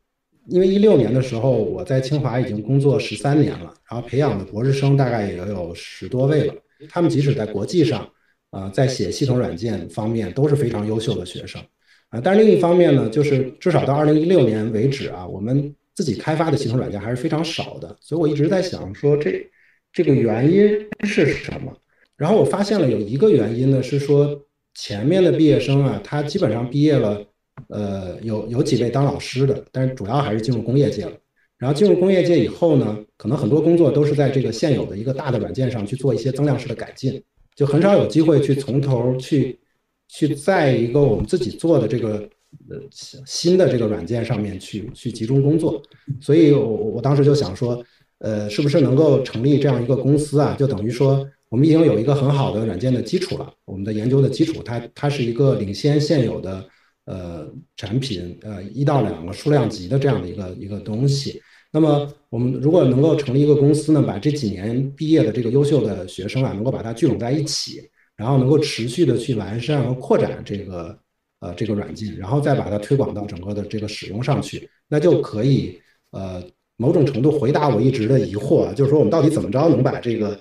[0.47, 6.55] 因为一六年的时候，我在清华已经工作十三年了，然后培养的博士生大概也有十多位了。
[6.89, 8.09] 他们即使在国际上，
[8.49, 11.61] 啊，在写系统软件方面都是非常优秀的学生
[12.09, 12.19] 啊。
[12.25, 17.95] 但是另一方面呢，就是至少到二零一六年为止啊，我们自己开发的系统软件还是非常少的。
[18.01, 19.47] 所以我一直在想说，这
[19.93, 20.67] 这个原因
[21.07, 21.77] 是什么？
[22.17, 24.41] 然后我发现了有一个原因呢，是说。
[24.81, 27.21] 前面的毕业生啊，他基本上毕业了，
[27.69, 31.13] 呃，有有几位当老师的，但是主要还是进入工业界了。
[31.57, 37.21] 然后进入工业界以后呢，可能很多工作都是在这个现有的一个大的软件上去做一些增量式的改进，
[37.57, 39.59] 就很少有机会去从头去
[40.07, 42.29] 去在一个我们自己做的这个
[42.71, 42.81] 呃
[43.27, 45.83] 新的这个软件上面去去集中工作。
[46.21, 47.85] 所以我我当时就想说，
[48.19, 50.55] 呃，是不是能够成立这样一个公司啊？
[50.57, 51.29] 就等于说。
[51.51, 56.63] 我们已经有一个很好的软件的基础了，我们的研究的基础，它它是一个领先现有的
[57.07, 61.41] 呃产品，呃一到两个数量级的这样的一个一个东西。
[61.73, 67.81] 那么我们如果能够成立一个公司呢，把这几年毕业的这个优秀的学生啊，能够把它聚拢在一起，
[68.15, 70.99] 然后能够持续的去完善和扩展这个
[71.41, 75.81] 呃这个软件，然后再把它推广到整个的这个使用上去，那就可以
[76.11, 76.43] 呃
[76.77, 80.39] 某种程度回答我一直的疑惑，就是说我们到底怎么着能把这个。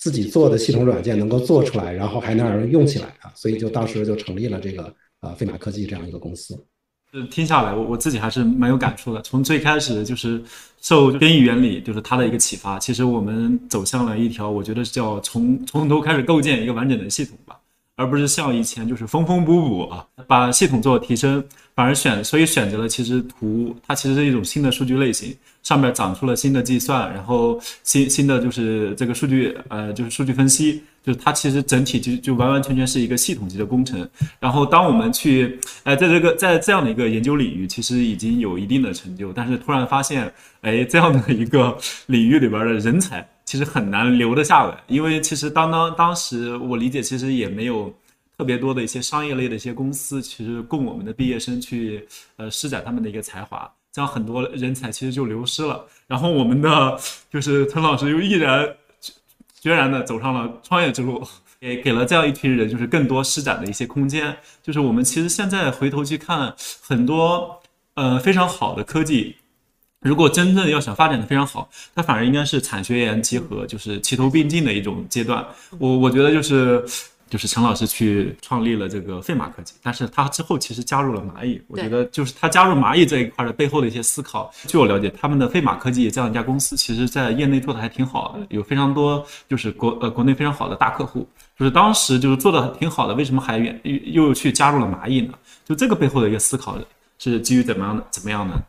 [0.00, 6.58] 自己做的系统软件能够做出来，然后还能让人用起来啊，所以就当时就成立了这个呃飞马科技这样一个公司。
[7.12, 9.20] 嗯，听下来我我自己还是蛮有感触的。
[9.20, 10.42] 从最开始就是
[10.80, 17.59] 受编译原理就是它的一个启发，其实我们走向了一条我觉得叫从从头开始构建一个完整的系统吧，
[18.00, 25.36] 而不是像以前就是缝缝补补啊，把系统做提升，反而选所以选择了其实图它其实是一种新的数据类型。
[25.62, 34.08] 上面长出了新的计算，然后新新的就是这个数据，呃，就是数据分析，就是它其实整体就就完完全全是一个系统级的工程。
[34.38, 47.92] 然后当我们去，哎，在这个在这样的一个研究领域，其实已经有一定的成就，但是突然发现，哎，这样的一个领域里边的人才其实很难留得下来，因为其实当当当时我理解，其实也没有
[48.36, 53.70] 特别多的一些商业类的一些公司，其实供我们的毕业生去呃施展他们的一个才华。
[53.92, 58.64] 这样很多人才其实就流失了，然后我们的就是陈老师又毅然
[59.60, 61.22] 决然的走上了创业之路，
[61.60, 64.34] 也给了这样一群人就是更多施展的一些空间。
[64.62, 67.60] 就是我们其实现在回头去看很多
[67.94, 69.36] 呃非常好的科技，
[70.00, 75.46] 如果真正要想发展的非常好，它反而应该是产学研结合，就是齐头并进的一种阶段。
[75.78, 76.84] 我我觉得就是。
[77.30, 81.62] 就是陈老师去创立了这个费马科技，但是他之后其实加入了蚂蚁。
[81.68, 84.52] 我觉得就是他加入蚂蚁这一块的背后的一些思考。
[84.66, 91.24] 据我了解，他们的费马科技这样一家公司，其实在业内做的还挺好的，有非常多就是国呃国内非常好的大客户。
[91.56, 95.32] 就是当时就是做的挺好的，为什么还远又又去加入了蚂蚁呢？
[95.64, 96.76] 就这个背后的一个思考
[97.18, 98.60] 是基于怎么样的怎么样的？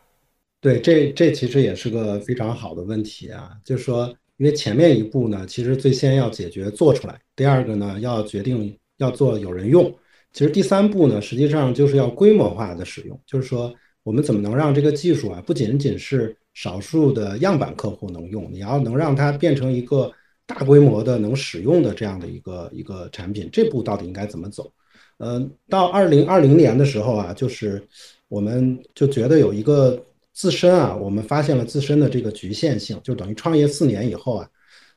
[0.62, 4.14] 对，这这其实也是个非常好的问题啊，就是说。
[4.42, 9.94] 因为前面一步呢，其实最先要解决做出来；第二个呢，要决定要做有人用。
[10.34, 13.20] 其实第三步呢，实际上就是要规模化的使用。
[13.28, 20.12] 就是说，我们怎么能让这个技术啊，不仅仅是少数的样板客户能用，你要能让它变成一个
[20.48, 23.48] 大规模的能使用的这样的一个一个产品。
[23.52, 24.72] 这步到底应该怎么走？
[25.18, 27.80] 呃，到二零二零年的时候啊，就是
[28.28, 30.04] 我们就觉得有一个。
[30.34, 34.50] 自身啊，我们发现了自身的这个局限性，就等于创业四年以后啊，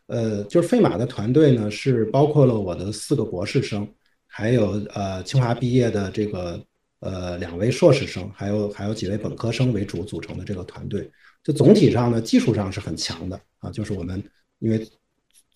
[0.07, 3.87] 呃，就是飞马的团队呢是包括了我的四个博士生，
[4.27, 6.65] 还有呃清华毕业的这个
[7.01, 11.11] 呃两位硕士生，还有还有几位本科生为主组成的这个团队。
[11.43, 14.23] 就总体上呢，技术上是很强的啊，就是我们
[14.61, 14.87] 因为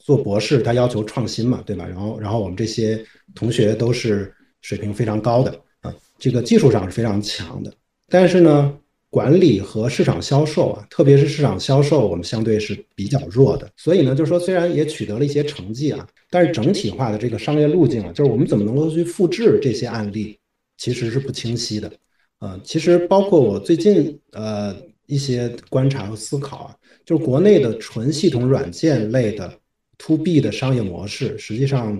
[0.00, 1.86] 做博士他要求创新嘛，对吧？
[1.86, 3.02] 然后然后我们这些
[3.34, 7.72] 同学都是水平非常高的啊，这个技术上是非常强的，
[8.08, 8.76] 但是呢。
[9.10, 13.66] 管理和市场销售啊，特别是市场销售，我们相对是比较弱的。
[13.74, 20.38] 所以呢，就是说，虽然也取得了一些成绩啊，但是整体化的这个商业路径啊，就是我们怎么能够去复制这些案例，
[20.76, 21.90] 其实是不清晰的。
[22.40, 29.50] 呃，其实包括我最近呃一些观察和思考啊，就是国内的纯系统软件类的
[29.96, 31.98] to B 的商业模式，实际上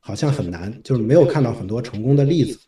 [0.00, 2.58] 好像很难，就是没有看到很多成功的例子。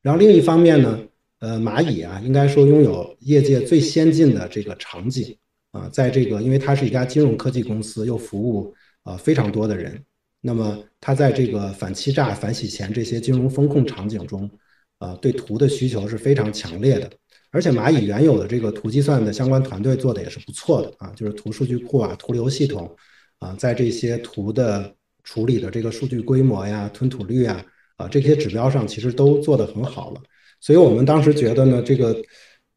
[0.00, 0.98] 然后另一方面呢？
[1.40, 5.36] 呃，蚂蚁啊，应该说拥有业界最先进的这个场景
[5.72, 10.02] 啊，在这个，因为它是一家金融科技公司，又服务啊非常多的人，
[10.40, 14.50] 那么它在这个反欺诈、反洗钱这些金融风控场景中，
[14.98, 17.10] 啊，对图的需求是非常强烈的。
[17.52, 22.94] 而且蚂蚁原有的这个图计算的相关团队做的也是不错的啊，就是图数据库啊、图流系统
[23.38, 27.64] 啊，在这些图的处理的这个数据规模呀、吞吐率啊
[27.96, 30.20] 啊这些指标上，其实都做得很好了。
[30.60, 32.16] 所以我们当时觉得呢，这个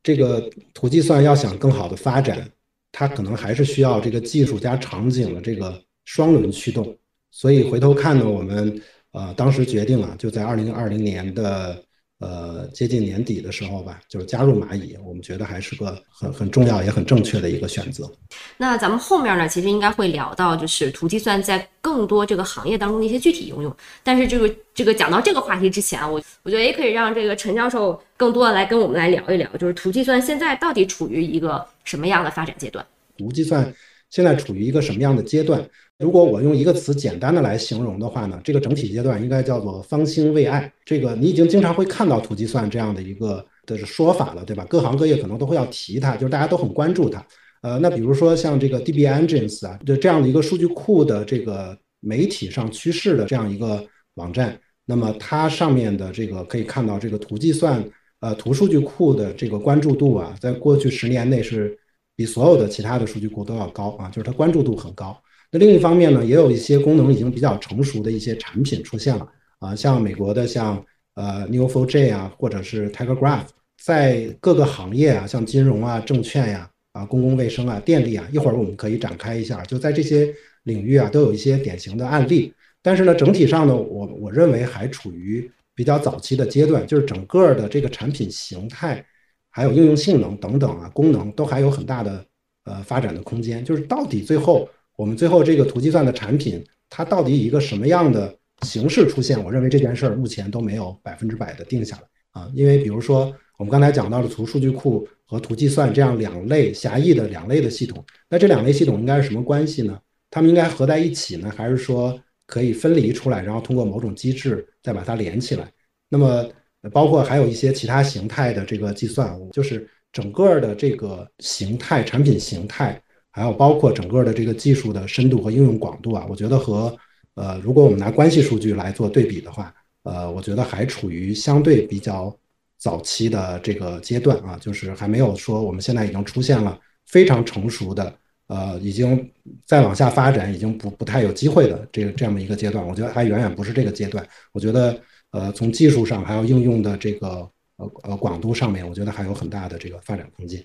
[0.04, 2.50] 这个图计算要想更好的发展，
[2.92, 6.98] 它可能还是需要这个技术加场景的这个双轮驱动。
[7.32, 11.84] 所以回头看呢，我们呃当时决定啊，就在二零二零年的。
[12.20, 18.12] 呃，接近年底的时候吧，就是加入蚂蚁，我们觉得还是个很很重要也很正确的一个选择。
[18.58, 23.74] 那咱们后面呢，其实应该会聊到，就是图计算在更多这个行业当中的一些具体应用。
[24.04, 32.86] 但是这个这个讲到这个话题之前啊，我我觉得也可以让这个陈教授更多的来跟我们来聊一聊，就是图计算现在到底处于一个什么样的发展阶段？
[33.18, 33.74] 图计算
[34.10, 35.66] 现在处于一个什么样的阶段？
[36.00, 40.72] 如果我用一个词简单的来形容的话呢，这个整体阶段应该叫做方兴未艾。
[40.86, 44.66] 这个你已经经常会看到图计算这样的一个的说法了，对吧？
[44.70, 47.22] 各行各业可能都会要提它，就是大家都很关注它。
[47.62, 57.84] 呃，那比如说像这个 DB Engines 啊，就这样的一个数据库的这个媒体上趋势的这样一个网站，那么它上面的这个可以看到这个图计算
[58.22, 61.78] 呃图数据库的这个关注度啊，在过去十年内是
[62.16, 65.22] 比所有的其他的数据库都要高啊，就是它关注度很高。
[65.52, 70.86] 那另一方面呢，也有一些功能已经比较成熟的一些产品出现了啊，像美国的像
[71.16, 73.48] 呃 Neo4j 啊，或者是 Tiger Graph，
[73.82, 80.32] 在各个行业啊，像金融啊、证券呀、啊公共卫生啊、电力啊，一会儿我们可以展开一下，就在这些
[80.66, 82.54] 领域啊，都有一些典型的案例。
[82.84, 89.04] 但是呢，整体上呢，我我认为还处于比较早期的阶段，就是整个的这个产品形态，
[89.50, 92.24] 还有应用性能等等啊，功能都还有很大的
[92.66, 93.66] 呃发展的空间。
[93.66, 94.70] 就是到底最后。
[95.00, 99.42] 我们最后这个图计算的产品，它到底以一个什么样的形式出现？
[99.42, 102.52] 我认为这件事儿目前都没有百分之百的定下来啊。
[102.54, 109.98] 因为比如说我们刚才讲到的图数据库和图计算这样两类狭义的两类的系统，那这两类系统应该是什么关系呢？
[110.30, 115.72] 它们应该合在一起呢，还是说可以分离出来，然后通过某种机制再把它连起来？
[116.10, 116.46] 那么
[116.92, 123.02] 包括还有一些其他形态的这个计算，就是整个的这个形态产品形态。
[123.32, 126.96] 还有包括整个的这个技术的深度和应用广度啊，我觉得和
[127.36, 132.36] 呃，如果我们拿关系数据来做对比的话，呃，我觉得还处于相对比较
[132.78, 138.14] 早期的这个阶段啊，就是还没有说我们现在已经出现了非常成熟的，
[138.48, 139.30] 呃，已经
[139.66, 144.28] 再往下发展已经不不太有机会的这个这样的一个阶段，我觉得还远远不是这个阶段。
[144.52, 145.00] 我觉得
[145.32, 150.62] 呃，从技术上还有应用的这个呃呃广度上面，我觉得还有很大的这个发展空间。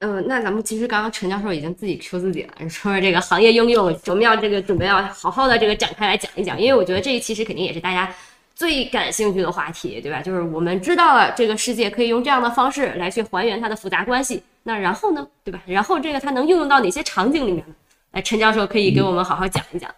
[0.00, 8.14] 嗯，那咱们其实刚刚陈教授已经自己 Q 自己了， 说这个行业应用，我们要这个准备要好好的这个展开来讲一讲，因为我觉得这一期实肯定也是大家
[8.54, 10.20] 最感兴趣的话题，对吧？
[10.20, 15.62] 就是我们知道了这个世界可以用这样的方式来去还原它的复杂关系，那然后呢，对吧？
[15.64, 17.74] 然后这个它能应用到哪些场景里面呢？
[18.12, 19.90] 来，陈教授可以给我们好好讲一讲。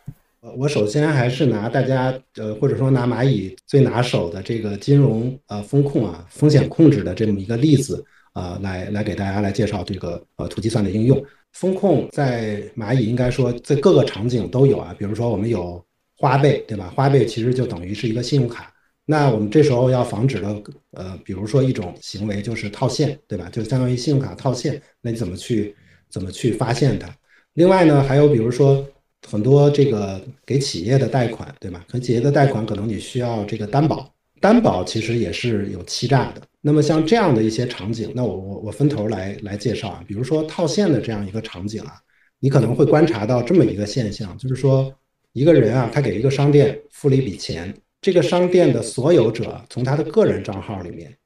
[0.43, 8.05] 呃，我首先还是拿大家呃，或者说拿蚂蚁最拿手的这个金融呃风控啊风险控制的这么一个例子。
[8.39, 11.21] 呃，来来给大家来介绍这个呃图计算的应用。
[11.53, 15.85] 风控在蚂蚁应该说在各个场景都有啊，比如说我们有
[16.17, 16.93] 花呗，对吧？
[16.95, 18.73] 花呗其实就等于是一个信用卡。
[19.05, 23.49] 那我们这时候要防止的呃，比如说一种行为就是套现，对吧？
[23.51, 25.75] 就相当于信用卡套现，那你怎么去
[26.09, 27.09] 怎么去发现它？
[27.55, 28.87] 另外呢，还有比如说
[29.27, 31.85] 很多这个给企业的贷款，对吧？
[31.91, 36.43] 给企业的贷款可能你需要这个担保，担保其实也是有欺诈的。
[36.61, 41.95] 那么像这样的一些场景，那我我我分头来来介绍啊，比如说套现的这样一个场景啊，
[42.41, 44.93] 你可能会观察到这么一个现象，就是说
[45.33, 51.17] 一个人啊，他给一个商店付了一笔钱，这个商店的所有者从他的个人账号里面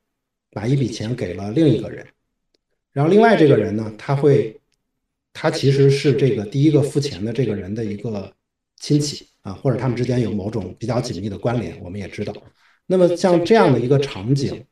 [0.50, 2.06] 把一笔钱给了另一个人，
[2.92, 4.60] 然后另外这个人呢，他会
[5.32, 8.30] 他其实是这个第一个付钱的这个人的一个
[8.78, 12.34] 亲戚啊，或者他们之间有某种比较紧密的关联，我们也知道。
[12.86, 14.64] 那么像这样的一个场景。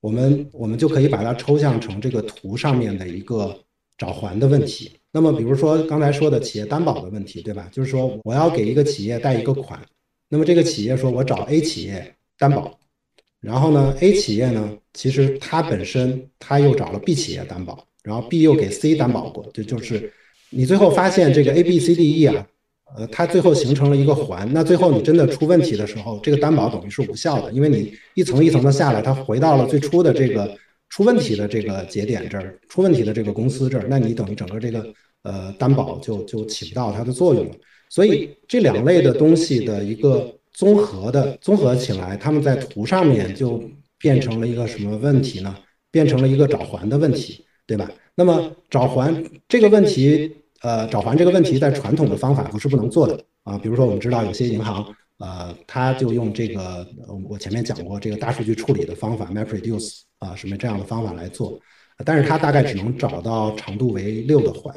[0.00, 3.58] 我们我们就可以把它抽象成这个图上面的一个
[3.96, 4.92] 找还的问题。
[5.10, 7.70] 那么，比如说刚才说的企业担保的问题，对吧？
[7.72, 9.80] 就是说我要给一个企业贷一个款，
[10.28, 12.78] 那么这个企业说我找 A 企业担保，
[13.40, 20.12] 然后呢，A 企业呢，其实它本身它又找了 B 企业担保，然后 B 又给 C 担保过，就就是
[20.50, 22.46] 你最后发现这个 A、B、C、D、E 啊。
[22.96, 30.56] 呃，它最后形成了一个环，那最后你真的出问题的时候，这个担保等于是无效的，因为你一层一层的下来，它回到了最初的这个
[30.90, 34.86] 出问题的这个节点这儿，出问题的这个公司这儿，那你等于整个这个
[35.24, 37.50] 呃担保就就起不到它的作用了。
[37.88, 43.60] 所以这两类的东西的一个综合的综合起来，他们在图上面就
[43.98, 45.52] 变成了一个什么问题呢？
[45.90, 47.90] 变成了一个找还的问题，对吧？
[48.14, 49.12] 那么找还
[49.48, 50.32] 这个问题。
[50.64, 53.58] 呃，找还这个问题，在传统的方法不是不能做的啊。
[53.58, 54.82] 比如说，我们知道有些银行，
[55.18, 56.86] 呃，他就用这个，
[57.28, 61.60] 我前面讲过这个大数据处理的方法，MapReduce 啊，什么这样的方法来做，
[62.02, 64.74] 但是它大概只能找到长度为六的环，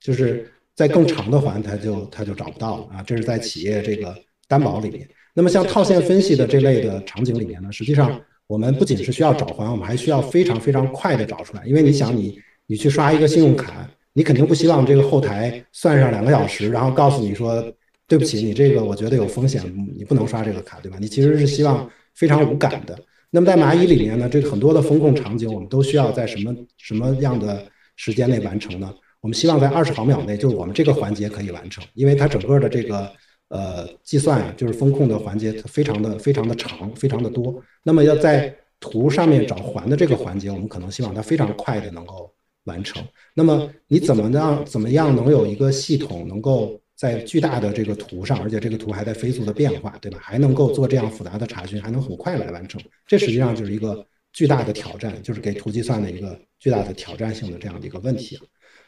[0.00, 3.02] 就是在更长的环，它就它就找不到了啊。
[3.02, 4.16] 这是在企业这个
[4.46, 5.08] 担保里面。
[5.34, 13.90] 那么像套现分析的这类的场景里面呢，实际上我们不仅是需要找环，我们还需要非常非常快的找出来，因为你想，你你去刷一个信用卡。
[14.16, 17.62] 你肯定不希望这个后台算上两个小时，然后告诉你说，
[18.08, 19.62] 对不起，你这个我觉得有风险，
[19.94, 20.96] 你不能刷这个卡，对吧？
[20.98, 22.98] 你其实是希望非常无感的。
[23.28, 27.62] 那么在蚂蚁里面呢，这个很多的风控场景，我们都需要在什么什么样的
[27.96, 28.90] 时间内完成呢？
[29.20, 33.12] 我们希望在二十毫秒内，就是我们这个环节可以完成，因为它整个的这个
[33.48, 37.62] 呃计算啊，就是风控的环节它非常的非常的长，非常的多。
[37.82, 42.32] 那么要在图上面找环的这个环节，我们可能希望它非常快的能够
[42.66, 43.02] 完成。
[43.34, 50.18] 那么你怎么样怎么样能有一个系统能够在巨大的这个图上，而且这个图还在飞速的变化，对吧？
[50.22, 52.80] 还能够做这样复杂的查询，还能很快来完成？
[53.06, 58.38] 这实际上就是一个巨大的挑战，就是给图计算的一个巨大的挑战性的这样的一个问题。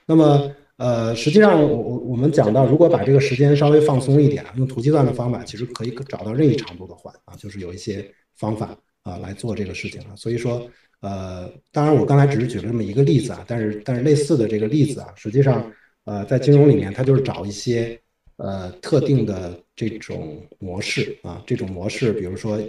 [0.07, 8.76] 那么呃，实际上我我我们讲到，如果把这个时间稍微放松一点，用图计算的方法，其实可以找到任意长度的环啊，就是有一些方法。
[9.03, 10.12] 啊，来做这个事情啊。
[10.16, 10.68] 所以说，
[11.01, 15.72] 呃，当然我刚才只是举了这么一个例子啊，但是但是类似的这个例子啊，实际上，
[16.05, 17.96] 呃，在金融里面，它就是找一些
[18.36, 22.61] 呃特定的这种模式啊，这种模式，比如说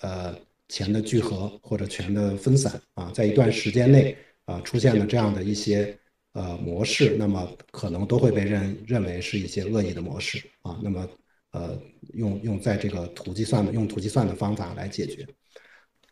[0.00, 0.36] 呃
[0.68, 4.14] 钱的聚合或者钱的分散啊，在一段时间内
[4.44, 5.96] 啊出现了这样的一些
[6.34, 11.08] 呃模式，那么可能都会被认认为是一些恶意的模式啊，那么
[11.52, 11.80] 呃
[12.12, 15.26] 用用在这个图计算的用图计算的方法来解决。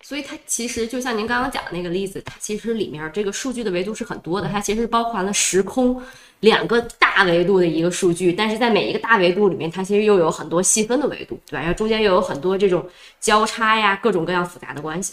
[0.07, 6.01] 所以它其实就像您刚刚讲的那个例子，它其实里面这个数据的维度是很多的，它其实包含了时空
[6.39, 11.59] 两个大维度的一个数据，但是在每一个大维度里面，它其实又有很多细分的维度，对吧？
[11.59, 12.89] 然后中间又有很多这种
[13.19, 15.13] 交叉呀，各种各样复杂的关系。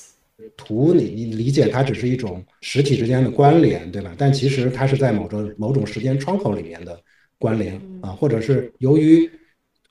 [0.55, 4.13] 图你你理解它只是一种实体之间的关联，对吧？
[4.15, 7.01] 但其实它是在某种某种时间窗口里面的
[7.39, 9.27] 关联啊，或者是由于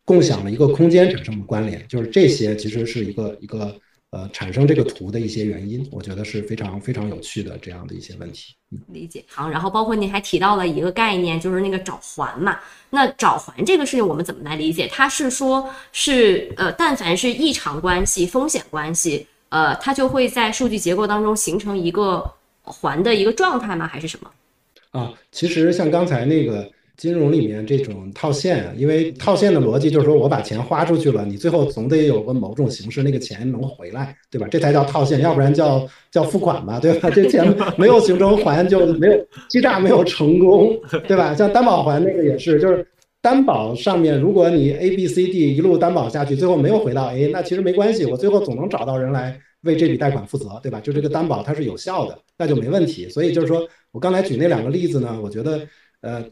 [0.04, 3.76] 共享了一个空间产生的关联，就是这些其实是一个一个。
[4.12, 8.54] 呃，产生这个图的一些原因，我觉得是非常非常有趣的这样的一些问题。
[8.88, 12.60] 理解好，然后包括您还提到了一个概念，就是那个找环嘛。
[12.90, 14.86] 那找环这个事情，我们怎么来理解？
[14.86, 23.86] 它是说，是呃，但凡是异常关系、风险关系，呃，它就会在数据结构当中形成一个环的一个状态吗？
[23.86, 24.30] 还是什么？
[24.90, 26.70] 啊，其实像刚才那个。
[26.96, 34.46] 金融里面这种套现啊，因为套现的逻辑就是说我把钱花出去了，你最后总得有个某种形式，那个钱能回来，对吧？
[34.50, 37.10] 这才叫套现，要不然叫叫付款嘛，对吧？
[37.10, 37.44] 这钱
[37.78, 40.78] 没有形成还就没有欺诈，没有成功，
[41.08, 41.34] 对吧？
[41.34, 42.86] 像担保还那个也是，就是
[43.20, 50.78] 担保上面，如果你 A B C D 一路担保下去，最后没有回到 A，那其实没关系，我最后总能找到人来为这笔贷款负责，对吧？
[50.78, 53.08] 就这个担保它是有效的，那就没问题。
[53.08, 55.60] 所以就是说我刚才举那两个例子呢，我觉得
[56.02, 56.22] 呃。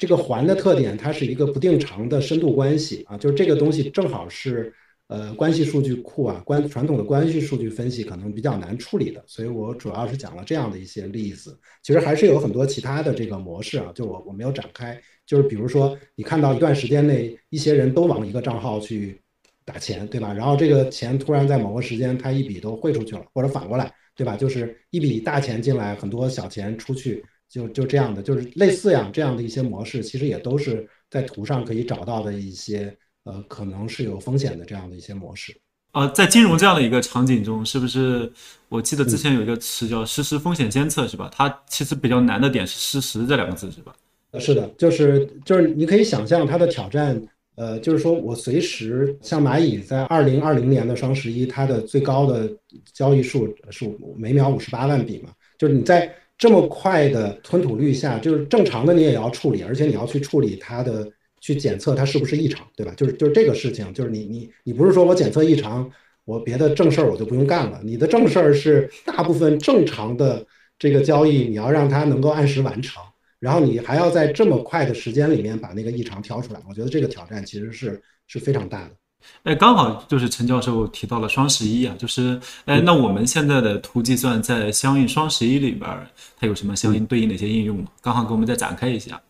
[0.00, 4.72] 这个环的特点，它是一个不定长的深度关系啊，就是这个东西正好是
[5.08, 11.60] 呃关系数据库啊，关传统的关系数据分析可能比较难处理的，所以我主要是讲了这样的一些例子。
[11.82, 19.20] 其实还是有很多其他的这个模式啊，就我我没有展开，就是比如说你看到一段时间内一些人都往一个账号去
[19.66, 20.32] 打钱，对吧？
[20.32, 24.34] 然后这个钱突然在某个时间他一笔都汇出去了，或者反过来，对吧？
[24.34, 27.22] 就是一笔大钱进来，很多小钱出去。
[27.50, 35.52] 就就这样的，就是类似呀这样的一些模式，其实也都是在图上可以找到的一些呃，可能是有风险的这样的一些模式。
[35.92, 38.32] 呃，在金融这样的一个场景中，是不是
[38.68, 41.28] 我记得之前有一个词叫实时风险监测，是吧？
[41.34, 43.92] 它其实比较难的点是“实时”这两个字，是吧？
[44.38, 47.20] 是的，就是就是你可以想象它的挑战，
[47.56, 52.48] 呃，就是说我随时像蚂蚁在二零二零年的双十一，它的最高的
[52.94, 56.14] 交易数是每秒五十八万笔嘛，就是你在。
[56.40, 61.06] 这么快的吞吐率下，就是正常的你也要处理，而且你要去处理它的，
[61.38, 62.94] 去检测它是不是异常，对吧？
[62.96, 65.88] 就是就是这个事情，就是你你你不是说我检测异常，
[66.24, 67.78] 我别的正事儿我就不用干了。
[67.84, 70.42] 你的正事儿是大部分正常的
[70.78, 73.02] 这个交易，你要让它能够按时完成，
[73.38, 76.60] 然后你还要在这么快的时间里面把那个异常挑出来。
[76.66, 78.94] 我觉得这个挑战其实是是非常大的。
[79.42, 85.90] 哎，刚好就是陈教授提到了双十一啊，就是哎，那我们现在的图计算在相应双十一里边，
[86.38, 87.84] 它有什么相应对应的一些应用吗？
[88.02, 89.20] 刚好给我们再展开一下。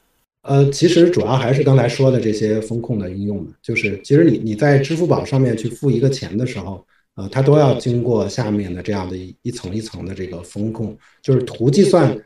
[0.43, 6.85] 呃，其实主要还是刚才说的这些风控的应用嘛，就是其实你你在支付宝上面去付一个钱的时候，
[7.17, 12.17] 呃，它都要经过下面的这样的一一层一层的这个风控，就是图计算。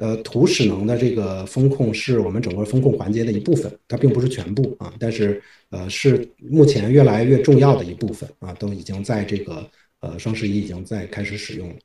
[0.00, 5.40] 呃，图使能的这个风控是我们整个风控环节的一部分，它并不是全部啊，但是
[5.70, 9.64] 呃是目前越来越重要的一部分啊，都已经在这个
[10.00, 11.76] 呃双十一已经在开始使用了。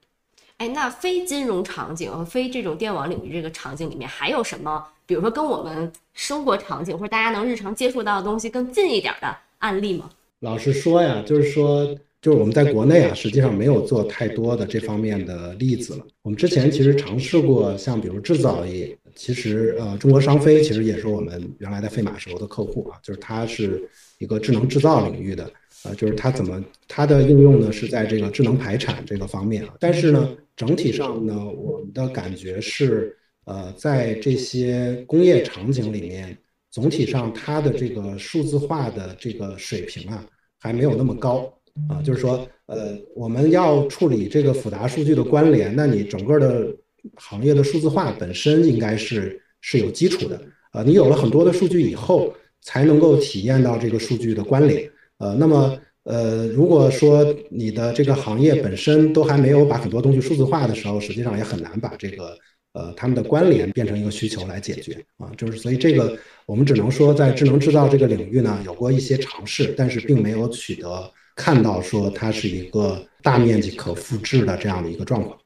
[0.57, 4.83] 哎，那非金融场景和非这种电网领域这个场景里面还有什么？
[5.05, 10.09] 比如说跟我们生活场景或者大家能日常接触到的东西更近一点的案例吗？
[10.39, 11.95] 老实说呀，就是说。
[12.21, 16.05] 就是我们在国内啊，实际上没有做太多的这方面的例子了。
[16.21, 23.81] 我们之前其实尝试过，像比如制造业，其实呃，中国商飞其实也是我们原来在飞马时候的客户啊，就是它是
[24.17, 25.49] 一个智能制造领域的，
[25.85, 29.75] 呃，就是它怎么它的应用呢是在这个智能排产这个方面啊。
[29.79, 33.15] 但是呢，整体上呢，我们的感觉是，
[33.45, 36.37] 呃，在这些工业场景里面，
[36.69, 40.25] 总体上它的这个数字化的这个水平啊，
[40.59, 41.51] 还没有那么高
[41.89, 42.01] 啊。
[42.01, 46.67] 就是说，呃，我们要处理这个复杂数据的关联，那你整个的
[47.15, 50.41] 行业的数字化本身应该是是有基础的
[50.73, 50.83] 呃。
[50.83, 54.89] 你有了很多的数据以后，才能够体验到这个数据的关联。
[55.17, 55.77] 呃，那么。
[56.03, 62.35] 呃，如果说你的这个行业本身都还没有把很多东西数字化的时候，实际上也很难把这个
[62.73, 65.29] 呃他们的关联变成一个需求来解决啊。
[65.37, 66.17] 就是所以这个
[66.47, 75.37] 我们只能说在智能制造这个领域呢有过一些尝试，但是并没有取得看到说它是一个大面积可复制的这样的一个状况。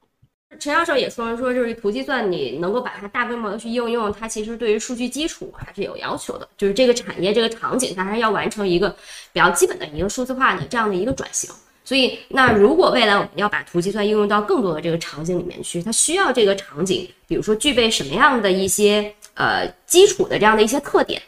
[0.60, 6.48] 陈教授也说说，就是图计算你能够把它大规模的去应用，它其实对于数据基础还是有要求的。
[6.58, 8.90] 就是这个产业这个场景，它还是要完成一个
[9.32, 11.50] 比较基本的一个数字化的这样的一个转型。
[11.86, 21.22] 所以，那如果未来我们要把图计算应用到更多的这个场景里面去，它需要这个场景，比如说具备什么样的一些呃基础的这样的一些特点？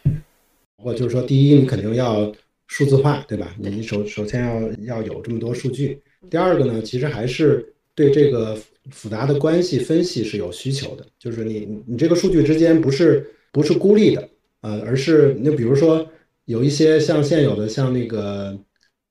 [0.83, 2.31] 我就是说，第一，你肯定要
[2.67, 3.55] 数字化，对吧？
[3.59, 6.01] 你首首先要要有这么多数据。
[6.29, 8.57] 第二个呢，其实还是对这个。
[8.91, 14.29] 复杂的关系分析是有需求的，就是你你这个数据之间不是不是孤立的，
[14.61, 16.07] 呃，而是那比如说
[16.45, 18.55] 有一些像现有的像那个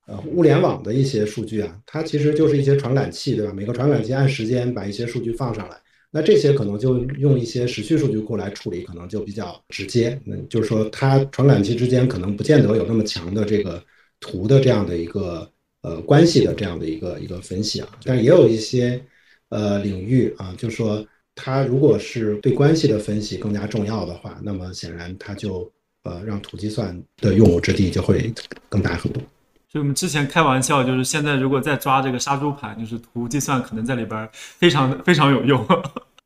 [0.06, 3.52] 呃物联网的一些数据啊，它其实就是一些传感器，对吧？
[3.52, 5.76] 每个传感器按时间把一些数据放上来，
[6.14, 10.16] 那这些可能就用一些时序数据库来处理，可能就比较直接。
[10.26, 13.82] 嗯，就是说它传感器之间可能不见得有那么强的这个
[14.20, 15.50] 图的这样的一个
[15.82, 19.04] 呃关系的这样的一个一个分析啊，但也有一些。
[19.50, 21.06] 呃，领域啊，就是说
[21.36, 25.70] 它如果是对关系的分析更加重要的话，那么显然它就
[26.02, 28.32] 呃让图计算的用武之地就会
[28.68, 29.22] 更大很多。
[29.68, 35.64] 所以我们之前开玩笑，就是现在如果再抓这个杀猪盘，就是图计算可能在里边非常非常有用。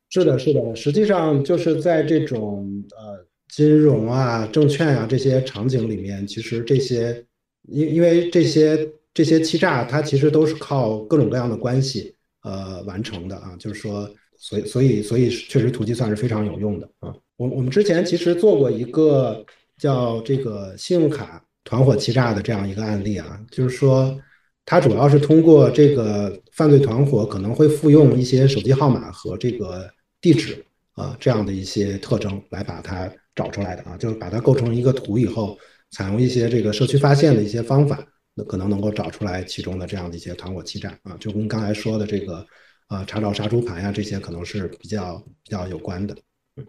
[0.09, 7.25] 是的，是的，实际上就是在这种呃金融啊、证券啊这些场景里面，其实这些
[7.67, 12.15] 因因为这些这些欺诈，它其实都是靠各种各样的关系。
[12.41, 17.13] 呃，完成的啊，就是说，所以，所以，所以，确实图计算是非常有用的啊。
[17.35, 19.45] 我我们之前其实做过一个
[19.77, 24.17] 叫这个信用卡团伙欺诈的这样一个案例啊，就是说，
[24.65, 29.85] 它主要是通过这个犯罪团伙可能会复用一些手机号码和这个
[30.21, 30.63] 地址
[30.93, 35.57] 啊这样的一些特征来把它找出来的啊，就是把它构成一个图以后，
[35.91, 38.05] 采用一些这个社区发现的一些方法。
[38.35, 42.45] 那可能能够找出来其中的这样的一些团伙欺诈啊，就跟刚才说的这个，
[42.87, 46.15] 呃，查找杀猪盘呀，这些可能是比较比较有关的。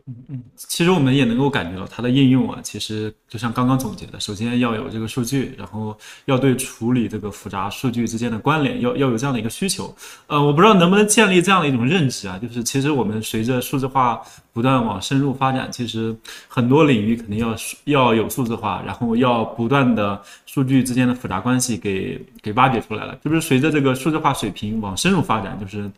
[0.07, 9.95] 嗯嗯，其实我们也能够感觉到它的应用啊，其实就像刚刚总结的，首先要有这个数据，然后要对处理这个复杂数据之间的关联要要有这样的一个需求。
[10.27, 14.21] 呃，我不知道能不能建立这样的一种认知啊，就是其实我们随着数字化
[14.53, 16.15] 不断往深入发展，其实
[16.49, 25.91] 很多领域肯定要要有数字化，然后要不断的数据之间的复杂关系给给挖掘出来了，就是随着这个数字化水平往深入发展，就是。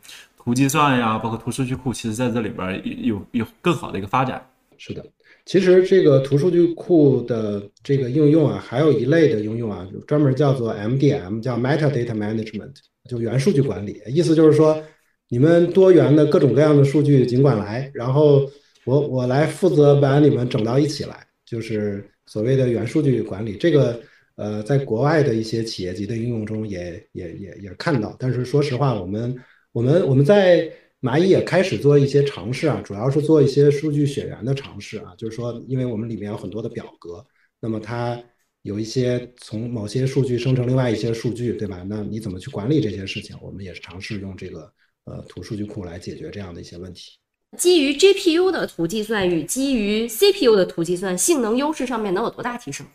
[0.44, 4.44] 图计算呀，包括图数据库，其实在这里边有有更好的一个发展。
[4.76, 5.04] 是的，
[5.46, 12.72] 其实这个图数据库的这个应用啊，还有一类的应用啊，专门叫做 MDM，叫 Metadata Management，
[13.08, 14.02] 就元数据管理。
[14.08, 14.82] 意思就是说，
[15.28, 18.50] 你们多元的各种各样的数据尽管来，然后
[18.84, 23.56] 我我来负责把你们整到一起来，就是所谓的元数据管理。
[23.56, 24.00] 这个
[24.34, 29.32] 呃，在国外的一些企业级的应用中也也也也看到，但是说实话，我们。
[29.72, 30.70] 我们我们在
[31.00, 37.24] 蚂蚁也开始做一些尝试啊，主要是做一些数据血缘的尝试啊，就是说，因为我们里面有很多的表格，
[37.58, 38.22] 那么它
[38.62, 41.84] 有一些从某些数据生成另外一些数据，对吧？
[41.88, 43.36] 那你怎么去管理这些事情？
[43.40, 44.70] 我们也是尝试用这个
[45.04, 47.12] 呃图数据库来解决这样的一些问题。
[47.58, 52.86] 基于 GPU 的图计算与基于 CPU 的图计算，性能优势上面能有多大提升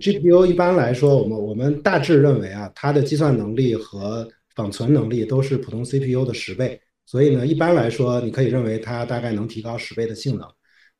[0.00, 10.48] ？GPU 一般来说，我们我们大致认为啊，它的计算能力和保存能力都是普通 CPU 的十倍，所以呢，一般来说，你可以认为它大概能提高十倍的性能。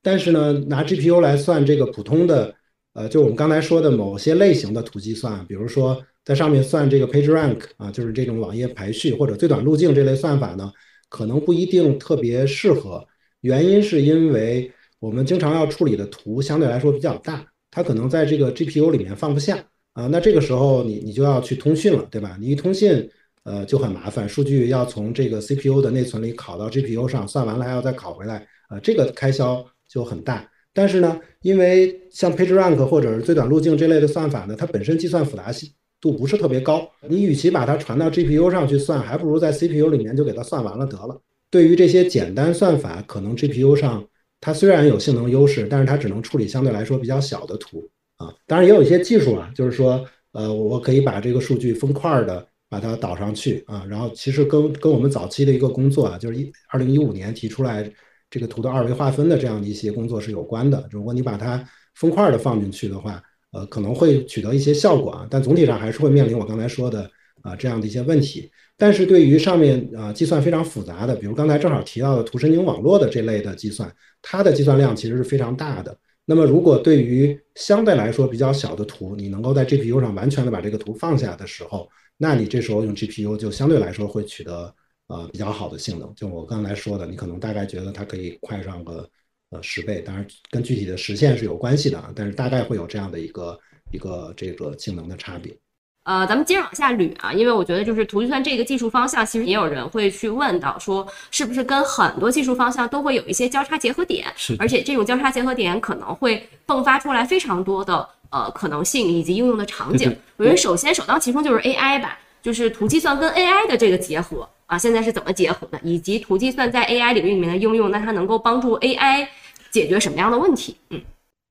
[0.02, 2.54] 但是呢，拿 GPU 来算这个普通的，
[2.92, 10.70] 呃，就我们刚才说的某些类型的图计算，比如说在上面算这个 PageRank 啊，就是这种网页排序或者最短路径这类算法呢，
[11.08, 13.04] 可能不一定特别适合。
[13.40, 20.06] 原因是因为我们经常要处理的图相对来说比较大，它可能在这个 GPU 里面放不下啊。
[20.08, 22.36] 那这个时候你你就要去通讯了，对吧？
[22.38, 23.10] 你一通讯。
[23.46, 30.44] 呃，就很麻烦，数据要从这个 CPU 的内存里拷到 GPU 上，算完了还要再拷回来，呃，这个开销就很大。
[30.74, 35.70] 但是呢，因为像 PageRank 或者是最短路径这类的算法呢，它本身计算复杂性
[36.00, 41.16] 度不是特别高，你与其把它传到 GPU 上去算，还不如在 CPU 里面就给它算完了得了。
[41.48, 44.04] 对于这些简单算法，可能 GPU 上
[44.40, 48.34] 它虽然有性能优势，但是它只能处理相对来说比较小的图啊。
[48.46, 53.84] 当然也有一些技术啊，就是说，呃，我可以把这个数据分块的把它导上去啊。
[53.88, 57.90] 然后其实跟跟我们早期的一个工作啊，就是一二零一五年提出来
[58.30, 60.88] 这个图的二维划分的这样的一些工作是有关的。
[60.90, 61.64] 如果你把它
[61.94, 67.10] 分块的放进去的话，呃，可能会取得一些效果啊，但总体上还是会面临我刚才说的
[67.42, 68.50] 啊这样的一些问题。
[68.76, 73.90] 但是对于上面啊计算非常复杂的，比如刚才正好提到的图神经网络的这类的计算，
[74.20, 75.96] 它的计算量其实是非常大的。
[76.26, 84.74] 那么如果对于相对来说比较小的图，你能够在 GPU 上完全的把这个图放下的时候，那你这时候用 GPU 就相对来说会取得
[85.08, 86.14] 呃比较好的性能。
[86.14, 89.08] 就我刚才说的，你可能大概觉得它可以快上个
[89.50, 93.58] 呃十倍，当然跟具体的实现是有关系的啊，但是大概会有这样的一个
[93.92, 95.56] 一个这个性能的差别。
[96.04, 104.24] 呃，咱们接着往下捋啊，因为我觉得就是图计算这个技术方向，其实也有人会去问到，说是不是跟很多技术方向都会有一些交叉结合点？
[104.36, 108.08] 是，而且这种交叉结合点可能会迸发出来非常多的
[108.44, 110.14] 呃可能性以及应用的场景。
[110.36, 115.80] 我觉得首先首当其冲就是 AI 吧，就是图计算跟 AI 的这个结合啊，现在是怎么结合的？
[115.82, 119.26] 以及图计算在 AI 领域里面的应用，那它能够帮助 AI
[119.70, 120.76] 解决什么样的问题？
[120.90, 121.00] 嗯。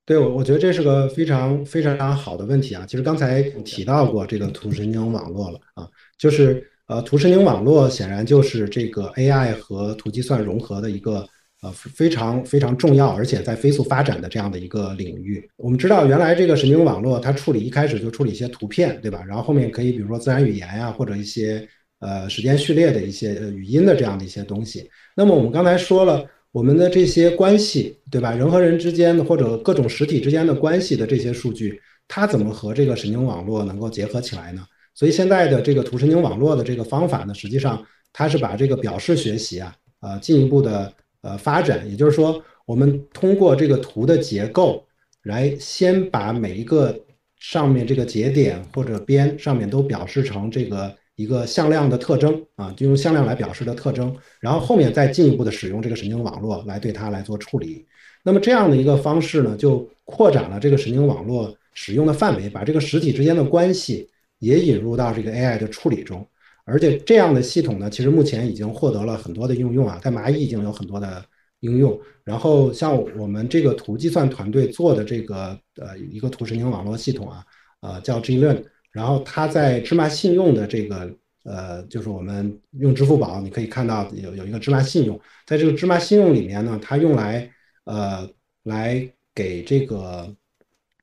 [0.05, 2.86] 对，我我觉得这是个非常非常非常好的问题啊。
[2.88, 5.88] 其实刚才提到过这个图神经网络了啊，
[6.19, 11.27] 就是呃，图神经网络显然就是这个 AI 和图计算融合的一个
[11.66, 15.49] 呃非常非常重要，而且在飞速发展的这样的一个领域。
[15.57, 19.24] 我们知道，原来这个神经网络它处理一开始就处理一些图片，对吧？
[19.28, 21.68] 然后后面可以比如说自然语言呀，或者一些
[21.99, 24.89] 呃时间序列的一些语音的这样的一些东西。
[25.16, 26.24] 那么我们刚才说了。
[26.55, 28.32] 我们的这些关系，对吧？
[28.34, 34.66] 人和人之间的或者各种实体之间的关系的这些数据，它怎么和这个神经网络能够结合起来呢？
[34.93, 40.93] 所以现在的这个图神经网络的这个方法呢，实际上它是把这个表示学习啊，呃，进一步的
[41.26, 41.89] 呃发展。
[41.89, 44.86] 也就是说，我们通过这个图的结构
[45.23, 46.97] 来先把每一个
[47.39, 50.95] 上面这个节点或者边上面都表示成这个。
[51.17, 57.86] 一个向量的特征啊，就用向量来表示的特征，然后后面再进一步的使用这个神经网络来对它来做处理。
[58.21, 64.09] 那么这样的一个方式呢，就扩展了这个神经网络使用的范围，把这个实体之间的关系
[64.39, 66.28] 也引入到这个 AI 的处理中。
[66.66, 71.24] 而且这样的系统呢，其实目前已经获得了很多的应用啊，在蚂蚁已经有很多的
[71.59, 71.99] 应用。
[72.24, 77.45] 然后像我们这个图计算团队做的这个呃一个图神经网络系统啊，
[77.82, 78.63] 呃叫 GLearn。
[78.91, 81.13] 然后它在芝麻信用的这个
[81.43, 87.47] 呃，就是我们用支付宝，你可以看到有有一个芝麻信用，在这个芝麻信用里面呢，它用来
[87.84, 88.28] 呃
[88.63, 90.36] 来给这个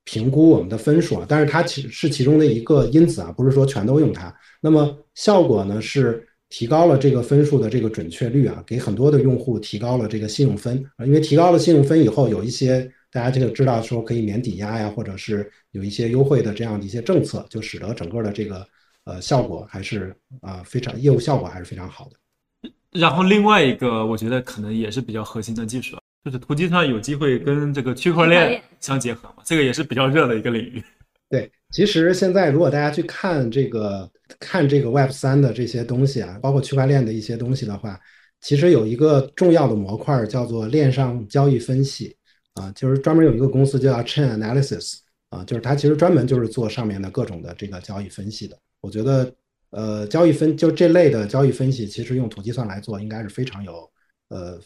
[0.03, 4.33] 评估我们的分数啊，但是它其是其中的一个因子啊，不是说全都用它。
[4.61, 12.91] 那么效果呢是提高了这个分数的这个准确率啊，给很多的用户提高了这个信用分啊，因为提高了信用分以后，有一些。
[13.13, 18.65] 大家这个知道说可以免抵押呀，或者是有一些优惠的这样的一些政策，就使得整个的这个
[19.03, 22.71] 呃效果还是啊非常业务效果还是非常好的。
[22.99, 30.83] 然后另外一个我觉得可能也是比较核心的技术，就是图计算有机会跟这个区块链相结合嘛，这个也是比较热的一个领域。
[31.29, 34.09] 对，其实现在如果大家去看这个
[34.39, 37.99] 看这个 Web 三的这些东西啊，包括区块链的一些东西的话，
[38.41, 42.15] 其实有一个重要的模块叫做链上交易分析。
[42.55, 44.99] 啊，就是专门有一个公司叫 Chain Analysis，
[45.31, 48.55] 啊，就是它其实专门就是做上面的各种的这个交易分析的。
[48.79, 49.33] 我觉得，
[49.71, 53.91] 呃，交易分就这类的交易分析，其实用图计算来做，应该是非常有，
[54.29, 54.59] 呃，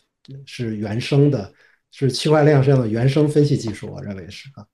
[0.46, 1.52] 是原生的，
[1.92, 4.66] 是区块链上的原生分析技术，我认为是啊。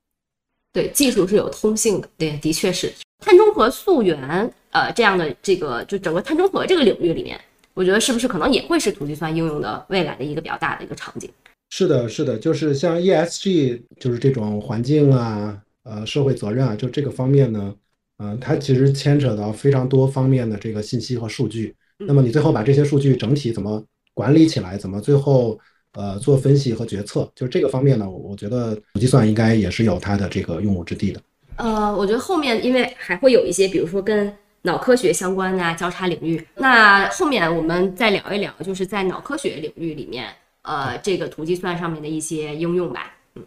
[0.71, 7.39] 对，技术是有通性的，对，的确是碳中和溯源，呃，这样的这个就整个碳中和这个领域里面，
[7.73, 11.29] 我觉得是不是可能也会是土计算应用的未来的一个比较大的一个场景？
[11.69, 17.75] 是的，是的，就是像 ESG，就是这种环境啊，呃，社会责任啊，就这个方面呢，
[18.17, 21.75] 嗯，它其实牵扯到非常多方面的这个信息和数据。
[21.97, 23.83] 那么你最后把这些数据整体怎么
[24.13, 25.59] 管理起来，怎么最后
[25.93, 31.21] 呃做分析和决策，就是这个方面呢，我觉得计算应该也是有它的这个用武之地的。
[31.55, 40.27] 呃，我觉得后面因为还会有一些，比如说跟脑科学相关的交叉领域，那后面我们再聊一聊，就是在脑科学领域里面。
[40.65, 43.43] 呃，这个图计算上面的一些应用吧，嗯，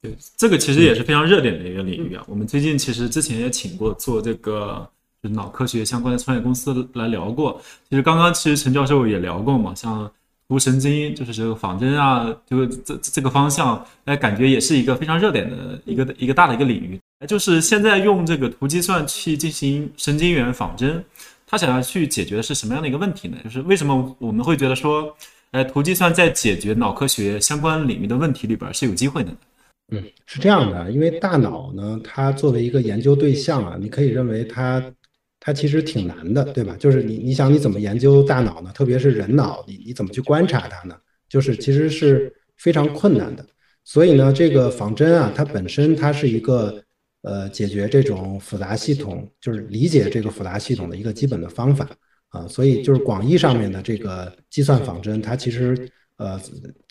[0.00, 2.24] 对，这个其实也是非常热点的一个领域啊。
[2.26, 4.90] 我们最近其实之前也请过做这个
[5.22, 7.60] 就脑科学相关的创业公司来聊过。
[7.88, 10.10] 其实刚刚其实陈教授也聊过嘛，像
[10.48, 16.98] 图神经就是这个仿真啊，这个这这个方向，哎，感觉也是一个非常热点的一个一个大的一个领域。
[17.26, 21.04] 就是现在用这个图计算去进行神经元仿真，
[21.46, 23.36] 他想要去解决的是什么样的一个问题呢？
[23.42, 25.14] 就是为什么我们会觉得说？
[25.52, 29.30] 哎，图计算在解决脑科学相关领域的问题里边是有机会的。
[29.90, 34.78] 嗯，是这样的，因为大脑呢，它作为一个研究对象啊，你可以认为它
[35.40, 36.76] 它其实挺难的，对吧？
[36.78, 38.72] 就是你你想你怎么研究大脑呢？
[38.74, 40.96] 特别是人脑，你你怎么去观察它呢？
[41.28, 43.46] 就是其实是非常困难的。
[43.84, 46.82] 所以呢，这个仿真啊，它本身它是一个
[47.22, 51.88] 呃解决这种复杂系统，就是理解这个复杂系统的一个基本的方法
[52.28, 52.46] 啊。
[52.48, 56.38] 所以就是广义上面的这个计算仿真，它其实呃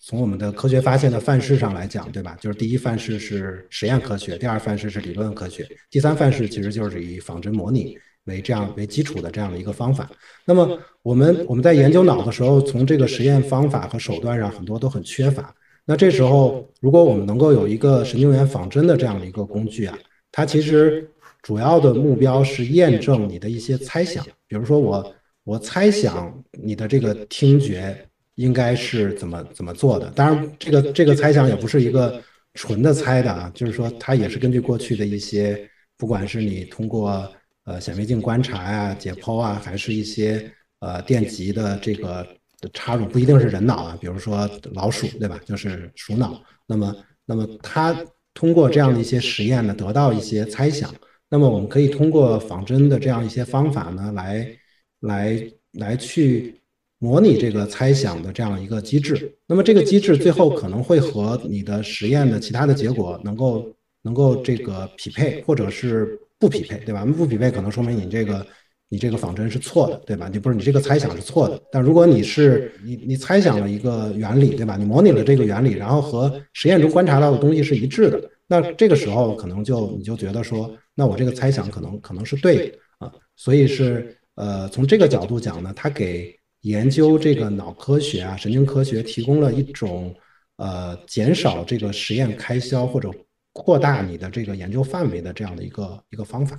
[0.02, 2.36] 从我们的科学发现的范式上来讲，对吧？
[2.42, 7.98] 就是第一范式是实验科学，第二范式是理论科学，第三范式其实就是以仿真模拟
[8.28, 10.10] 为这样为基础的这样的一个方法。
[10.46, 15.54] 那么我们我们在研究脑的时候，从这个实验方法和手段上很多都很缺乏。
[15.86, 19.98] 那这时候，如果我们能够有一个神经元仿真的这样的一个工具啊，
[20.32, 21.10] 它其实
[21.42, 24.24] 主要的目标是验证你的一些猜想。
[24.48, 25.16] 比如说，我
[25.46, 27.98] 我猜想你的这个听觉
[28.36, 30.12] 应该是怎么怎么做的。
[30.12, 32.22] 当然，这个这个猜想也不是一个
[32.54, 35.58] 纯的猜的啊，就是说它也是根据过去的一些，
[35.98, 37.32] 不管是你通过
[37.68, 42.26] 呃显微镜观察呀、解剖啊，还是一些呃电极的这个。
[42.74, 45.40] 插入不一定是人脑啊，比如说老鼠，对吧？
[45.46, 46.42] 就是鼠脑。
[46.66, 47.96] 那么，那么它
[48.34, 50.92] 通过这样的一些实验呢，得到一些猜想。
[51.30, 54.58] 那么，我们可以通过仿真的这样一些方法呢，来
[55.02, 56.60] 来来去
[56.98, 59.32] 模拟这个猜想的这样一个机制。
[59.46, 67.06] 那么，这个机制最后可能会和你的实验的其他的结果能够能够这个匹配，或者是不匹配，对吧？
[67.06, 68.46] 不匹配可能说明你这个。
[68.90, 70.30] 你这个仿真是错的，对吧？
[70.32, 71.62] 你不是你这个猜想是错的。
[71.70, 74.78] 但如果你是你你猜想了一个原理，对吧？
[74.78, 83.12] 你模拟了这个原理，然后和实验中观察到的东西是一致的，那这个时候可能就你就觉得说，那我这个猜想可能可能是对的啊。
[83.36, 90.16] 所以是呃，从这个角度讲呢，它给研究这个脑科学啊、神经科学提供了一种
[90.56, 93.12] 呃减少这个实验开销或者
[93.58, 96.56] 扩大你的这个研究范围的这样的一个一个方法。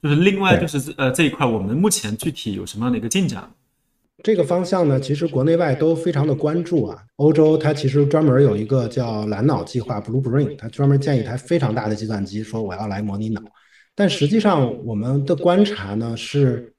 [0.00, 3.50] 就是另外就是呃这一块，我们目前具体有什么样的一个进展？
[4.22, 7.02] 这个方向呢，其实国内外都非常的关注啊。
[7.16, 13.42] 欧洲它其实专门有一个叫蓝脑计划 （Blue Brain），它专门建一台非常大的计算机，说我要来模拟脑。
[13.96, 16.72] 但实际上我们的观察呢是，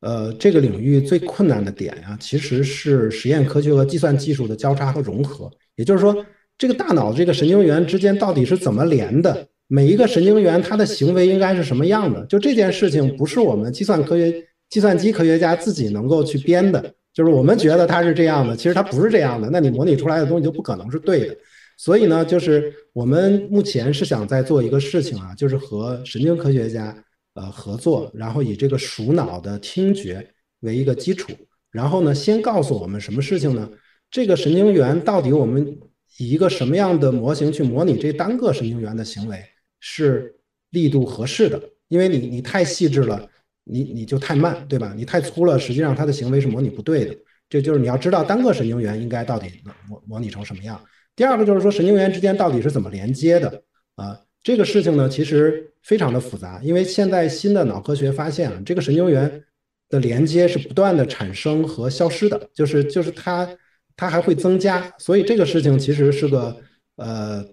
[0.00, 5.50] 呃，这个领域最困难的点呀，其实是实验科学和计算技术的交叉和融合。
[5.76, 6.24] 也就是说，
[6.62, 9.48] 这个大脑这个神经元之间到底是怎么连的？
[9.66, 12.24] 每一个神经元，它的行为应该是什么样的？
[12.26, 14.32] 就这件事情，不是我们计算科学、
[14.70, 16.94] 计算机科学家自己能够去编的。
[17.12, 19.50] 就是我们觉得它是这样的，其实它不是这样的。
[19.50, 21.36] 那你模拟出来的东西就不可能是对的。
[21.76, 26.96] 所以呢，就是我们目前是想在做一个事情啊，就是和神经科学家
[27.34, 30.24] 呃合作，然后以这个鼠脑的听觉
[30.60, 31.32] 为一个基础，
[31.72, 33.68] 然后呢，先告诉我们什么事情呢？
[34.12, 35.76] 这个神经元到底我们
[36.18, 39.42] 以一个什么样的模型去模拟这单个神经元的行为？
[39.80, 40.34] 是
[40.70, 43.28] 力度合适的，因为你你太细致了，
[43.64, 44.94] 你你就太慢，对吧？
[44.96, 47.16] 你太粗了，实际上它的行为是模拟不对的。
[47.48, 49.48] 这就是你要知道单个神经元应该到底
[49.88, 50.80] 模模拟成什么样。
[51.14, 53.62] 第二个就是说神经元之间到底是怎么连接的
[53.96, 54.18] 啊？
[54.42, 59.44] 这个事情呢，其实非常的复杂，因为现在新的脑科学发现啊，这个神经元
[59.88, 63.48] 的连接是不断的产生和消失的，就是就是它
[63.96, 66.56] 它还会增加，所以这个事情其实是个
[66.96, 67.44] 呃。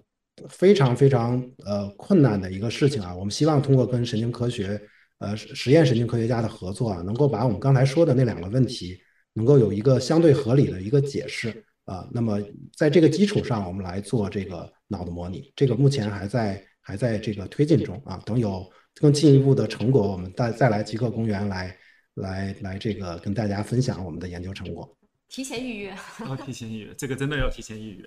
[0.48, 1.36] 非常非常
[1.66, 3.14] 呃困难的一个事情啊！
[3.14, 4.80] 我们希望通过跟神经科学
[5.18, 8.98] 呃实验神经科学家的合作啊，能够把我们刚才说的那两个问题
[9.34, 12.08] 能够有一个相对合理的一个解释啊。
[12.10, 12.40] 那么
[12.74, 18.18] 在这个基础上，我们来做这个脑的模拟，这个目前还在还在这个推进中啊。
[18.24, 21.76] 等有更进一步的成果，我们再再来极客公园来
[22.14, 24.96] 来来这个跟大家分享我们的研究成果。
[25.30, 25.94] 提前预约，
[26.28, 28.04] 要 提前预约，这个真的要提前预约。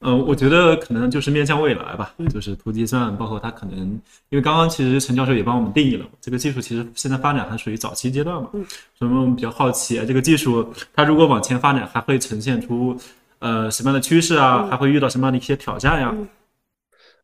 [0.00, 3.78] 嗯， 我觉得可能就是面向未来吧，就是图计算，包括它可能，
[4.30, 8.48] 因为刚刚其实陈教授也帮我们定义了，这个技术其实现在发展还属于早期阶段嘛。
[8.54, 8.64] 嗯。
[8.98, 12.96] 所以我们比较好奇，这个技术它如果往前发展，还会呈现出
[13.40, 14.66] 呃什么样的趋势啊？
[14.70, 16.16] 还会遇到什么样的一些挑战呀？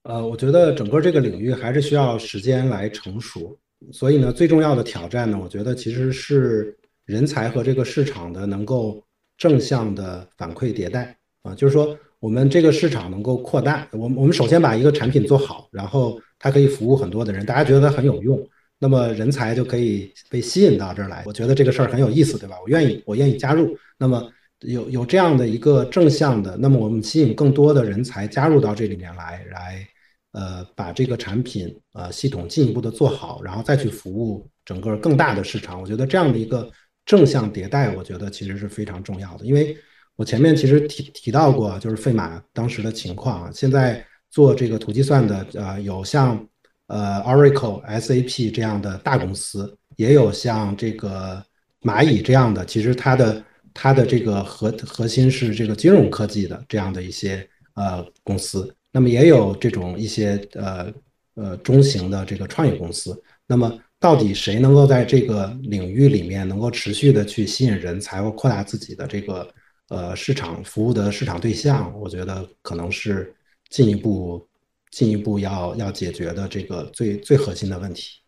[0.02, 3.56] 呃，我觉得整个这个领域还是需要时间来成熟，
[3.90, 6.76] 所以呢，最重要的挑战呢，我觉得其实是。
[7.08, 9.02] 人才和这个市场的能够
[9.38, 13.88] 正向的反馈迭代啊，就是说我们这个市场能够扩大。
[13.92, 18.38] 我们我们首先把一个产品做好，然后它可以服务很多的人，大家觉得它很有用，
[18.78, 21.22] 那么人才就可以被吸引到这儿来。
[21.24, 22.56] 我觉得这个事儿很有意思，对吧？
[22.62, 23.74] 我愿意，我愿意加入。
[23.96, 24.30] 那么
[24.60, 29.88] 有有这样的一个正向的，那么我们吸引更多的人才加入到这里面来，来
[30.32, 35.80] 呃把这个产品呃系统进一步的做好，然后再去服务整个更大的市场。
[35.80, 36.70] 我觉得这样的一个。
[37.08, 39.74] 正向迭代，我觉得其实是非常重要的，因为
[40.14, 43.50] 我前面其实提提到过，就是费马当时的情况啊。
[43.50, 46.46] 现在做这个图计算的，呃，有像
[46.88, 51.42] 呃 Oracle、SAP 这样的大公司，也有像这个
[51.80, 53.42] 蚂蚁这样的，其实它的
[53.72, 58.70] 它的这个核核心是这个金融科技的这样的一些呃公司。
[58.92, 60.92] 那么也有这种一些呃
[61.36, 63.18] 呃中型的这个创业公司。
[63.46, 69.48] 那么到底谁能够在这个领域里面能够持续的去吸引人才或扩大自己的这个
[69.88, 71.92] 呃市场服务的市场对象？
[72.00, 73.34] 我觉得可能是
[73.70, 74.46] 进一步
[74.90, 78.20] 进一步要要解决的这个最最核心的问题。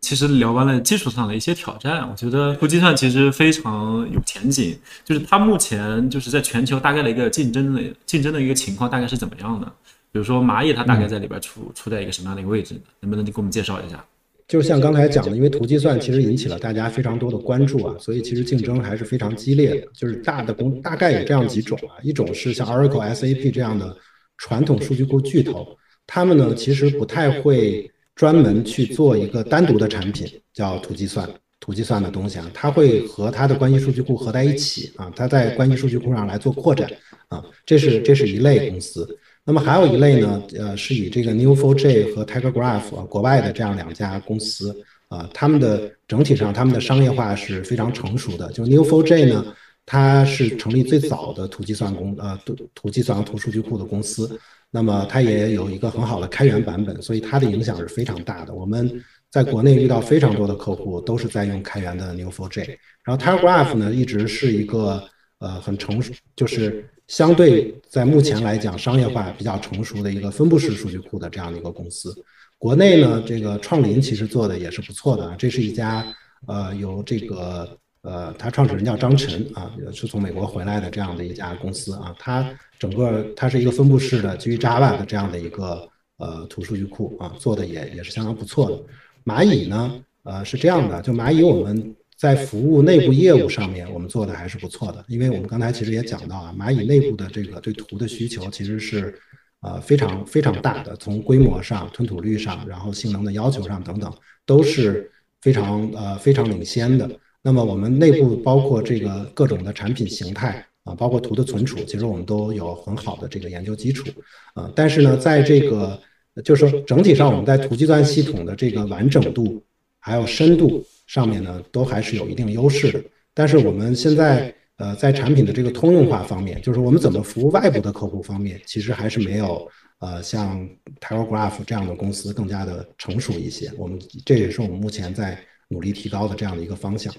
[0.00, 4.78] 其实聊完了技术上的一些挑战，我觉得图计算其实非常有前景。
[5.04, 9.66] 就是它目前就是在全球大概的一个竞争的竞争的一个情况大概是怎么样的？
[10.12, 12.80] 比如说蚂蚁，它大概在里边处处在一个什么样的一个位置？
[13.00, 14.04] 能不能给我们介绍一下？
[14.52, 19.86] 就像刚才讲的，因为图计算其实引起了大家非常多的关注啊，所以其实竞争还是非常激烈的。
[19.94, 23.96] 就是大的公大概有这样几种啊，一种是像 Oracle、SAP 这样的
[24.36, 25.66] 传统数据库巨头，
[26.06, 31.26] 他们呢其实不太会专门去做一个单独的产品叫图计算，
[31.58, 36.90] 图计算的东西啊，它会和它的关系数据库合在一起啊，它在关系数据库上来做扩展
[37.28, 39.18] 啊，这是这是一类公司。
[39.44, 44.72] 那么还有一类呢，呃，是以这个 Neo4j 和 Tiger Graph 国外的这样两家公司
[45.08, 48.52] 啊，他们的整体上他们的商业化是非常成熟的。
[48.52, 49.44] 就 Neo4j 呢，
[49.84, 54.38] 它是成立最早的图计算公呃图图计算和图数据库的公司，
[54.70, 58.54] 那么它也有一个很好的开源版本，所以它的影响是非常大的。
[58.54, 58.88] 我们
[59.28, 65.02] 在国内遇到非常多的客户都是在用开源的 Neo4j，然后 Tiger Graph 呢一直是一个
[65.40, 66.88] 呃很成熟，就是。
[67.12, 72.10] 相对在目前来讲，商业化比较成熟的一个分布式数据库的这样的一个公司，
[72.56, 75.36] 国内呢，这个创林其实做的也是不错的啊。
[75.38, 76.02] 这是一家
[76.46, 77.68] 呃，由这个
[78.00, 82.16] 呃，他创始人叫张晨啊，是从美国回来的这样的一家公司啊。
[82.18, 85.86] 它整个它是一个分布式的基于 Java 的这样的一个
[86.16, 88.82] 呃图数据库啊，做的也也是相当不错的。
[89.22, 91.94] 蚂蚁呢，呃，是这样的，就蚂蚁我们。
[92.22, 99.12] 在服务内部业务上面，我们做的还是不错的，因为我们刚才其实也讲到啊，蚂蚁内部的这个对图的需求其实是，
[99.60, 104.08] 呃非常非常大的，从规模上、吞吐率上，然后性能的要求上等等，
[104.46, 105.10] 都是
[105.40, 107.10] 非常呃非常领先的。
[107.42, 114.08] 那么我们内部包括这个各种的产品形态啊，包括图的存储，其实我们都有很好的这个研究基础
[114.54, 114.70] 啊。
[114.76, 116.00] 但是呢，在这个
[116.44, 119.60] 就是说整体上，我们在图计算系统的这个完整度
[119.98, 120.84] 还有深度。
[121.06, 123.02] 上面呢都还是有一定优势的，
[123.34, 130.68] 但是我们现在呃在产品的这个通用化方面，就是我们怎么服务外部的客户方面，其实还是没有呃像
[131.00, 133.70] Telegraph 这样的公司更加的成熟一些。
[133.76, 135.38] 我们这也是我们目前在
[135.68, 137.12] 努力提高的这样的一个方向。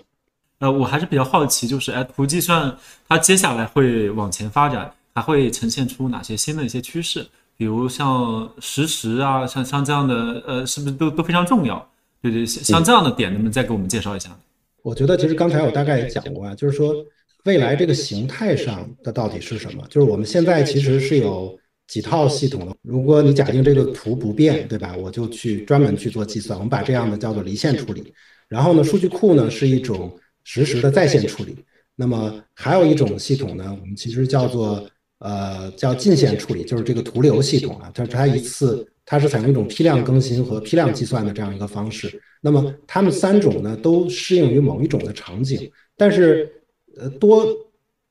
[0.59, 2.75] 呃，我还是比较好奇，就是哎，图计算
[3.07, 7.27] 它接下来会往前发展，还会呈现出哪些新的一些趋势？
[7.57, 11.85] 比如像实时啊，像像这样的呃，是不是都都非常重要？
[12.23, 14.35] 对对，像像这样的点，能不能再给我们介绍一下？
[14.81, 16.95] 我觉得其实刚才我大概也讲过啊，就是说
[17.43, 19.85] 未来这个形态上的到底是什么？
[19.89, 21.57] 就是我们现在其实是有
[21.87, 22.73] 几套系统的。
[22.81, 24.95] 如果你假定这个图不变，对吧？
[24.95, 28.13] 我就去专门去做计算，我们把这样的叫做离线处理。
[28.47, 31.55] 然后呢，数据库呢是一种实时的在线处理。
[31.95, 34.85] 那么还有一种系统呢，我们其实叫做
[35.19, 38.87] 呃叫近线处理，就是这个图流系统啊，它它一次。
[39.05, 42.21] 它是采用一种批量更新和批量计算的这样一个方式。
[42.41, 45.71] 那么它们三种呢，都适应于某一种的场景。
[45.95, 46.51] 但是，
[46.97, 47.45] 呃，多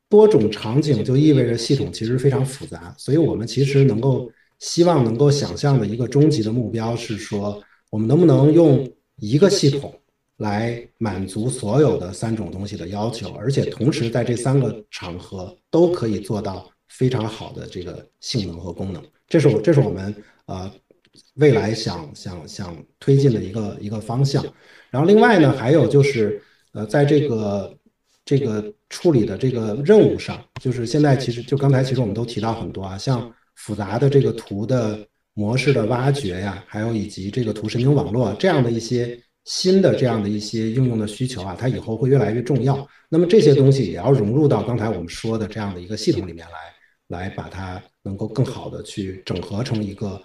[0.08, 2.94] 多种场景就意味着系统其实非常复杂。
[2.98, 9.92] 所以我们其实能够希望能够想象的一个终极的目标是说，我们能不能用一个系统
[10.36, 19.02] 来满足所有的三种东西的要求，而且同时在这三个场合都可以做到非常好的这个性能和功能。
[19.28, 20.14] 这是我，这是我们
[20.46, 20.70] 呃。
[21.34, 24.42] 未来想想想推进的一个一个方向，
[24.90, 27.78] 然后另外呢，还有就是，呃，在这个
[28.24, 42.88] 这个处理的这个任务上，就是现在其实就刚才其实我们都提到很多啊，像复杂的这个图的模式的挖掘呀，还有以及这个图神经网络这样的一些新的这样的一些应用的需求啊，它以后会越来越重要。
[43.10, 46.46] 那么这些东西也要融入到刚才我们说的这样的一个系统里面
[47.08, 50.18] 来，来把它能够更好的去整合成一个。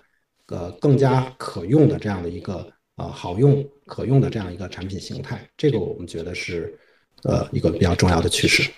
[0.48, 6.74] 呃，更加可用的这样的一个呃好用可用的这样一个产品形态，这个我们觉得是
[7.24, 8.70] 呃一个比较重要的趋势。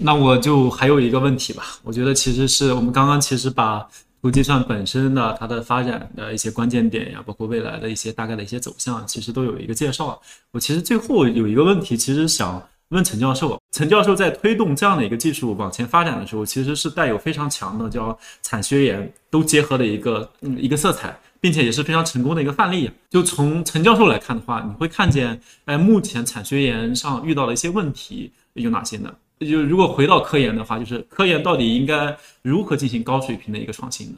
[0.00, 3.88] 那我就还有一个问题吧，我觉得其实是我们刚刚其实把
[4.20, 10.20] 图计算本身的它的发展的一些关键点呀，包括未来的一些大概的一些走向，其实都有一个介绍。
[10.50, 12.60] 我其实最后有一个问题，其实想
[12.90, 22.88] 问陈教授，陈教授在推动这样的一个技术往前发展的时候，其实是带有非常强的叫产学研都结合的一个嗯一个色彩，并且也是非常成功的一个范例。
[23.10, 29.12] 就从陈教授来看的话，你会看见，哎，目前产学研上遇到的一些问题有哪些呢？
[29.40, 34.14] 就如果回到科研的话，就是科研到底应该如何进行高水平的一个创新呢？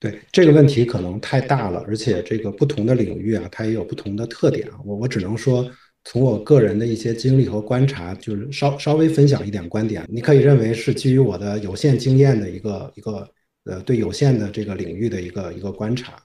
[0.00, 4.74] 对这个问题可能太大了，而且这个不同的领域啊，它也有不同的特点啊。
[4.84, 5.64] 我我只能说。
[6.04, 13.28] 从我个人的一些经历和观察，就是稍稍微分享一点观点，你可以认为是基于我的有限经验的一个一个
[13.64, 16.16] 呃对有限的这个领域的一个一个观察。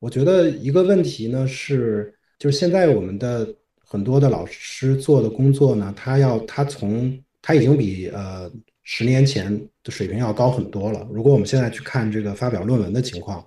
[0.00, 8.50] 我觉得一个问题呢是，就是现在我们的很多的老师做的工作呢，他要他从他已经比呃
[8.82, 9.50] 十年前
[9.82, 11.08] 的水平要高很多了。
[11.10, 13.42] 如果我们现在去看这个发表论文的情况，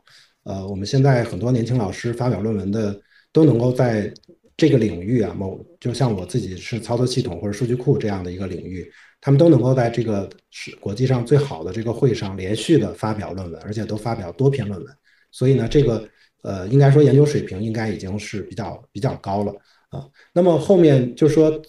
[0.45, 2.99] 呃，我们现在很多年轻老师发表论文的
[3.31, 4.11] 都能够在。
[4.57, 8.89] 这个领域啊，某就像我自己是操作系统或者数据库这样的一个领域，
[9.19, 14.95] 他们都能够在这个是国际上最好的这个会上连续的发表论文，而且都发表多篇论文。
[15.29, 16.07] 所以呢，这个
[16.43, 19.53] 呃，应该说研究水平应该已经是比较比较高了
[19.89, 20.07] 啊。
[20.31, 21.61] 那么后面就说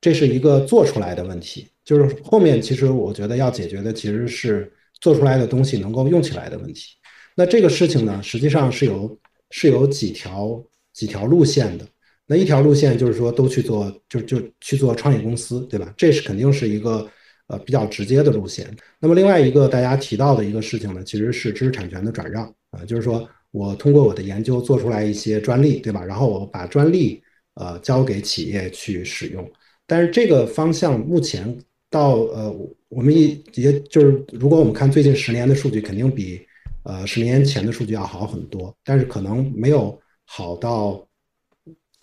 [0.00, 6.96] 这是一个做出来的问题，就是后面其实我觉得要解决的其实是做出来的东西能够用起来的问题。
[7.36, 9.16] 那这个事情呢，实际上是有
[9.50, 10.60] 是有几条
[10.92, 11.86] 几条路线的。
[12.26, 15.92] 那一条路线就是说，都去做，就就去做创业公司，对吧？
[15.94, 17.06] 这是肯定是一个
[17.48, 18.66] 呃比较直接的路线。
[18.98, 26.02] 那么另外一个大家提到的一个事情呢，其实是知识产权的转让啊，就是说我通过我的研究做出来一些专利，对吧？
[26.02, 27.22] 然后我把专利
[27.56, 29.46] 呃交给企业去使用。
[29.86, 31.54] 但是这个方向目前
[31.90, 32.50] 到呃
[32.88, 36.40] 我们一也就是如果我们看最近十年的数据，肯定比
[36.84, 41.06] 呃十年前的数据要好很多，但是可能没有好到。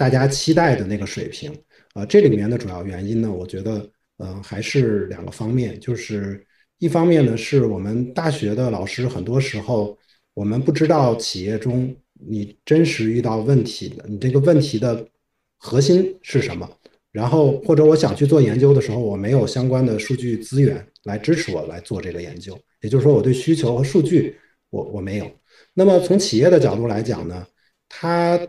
[0.02, 1.56] 大家期待的那个水平，
[1.94, 3.88] 啊，这里面的主要原因呢，我觉得，
[4.18, 6.44] 嗯，还是两个方面，就是
[6.80, 9.96] 一方面呢，是我们大学的老师很多时候，
[10.34, 15.08] 我们不知道企业中你真实遇到问题的，你这个问题的
[15.60, 16.68] 核心是什么，
[17.12, 24.36] 然后或者我想去做研究的时候，我没有相关的数据资源来支持我来做这个研究，也就是说，我对需求和数据
[24.72, 25.32] 我我没有。
[25.76, 27.46] 那么从企业的角度来讲呢，
[27.88, 28.40] 它。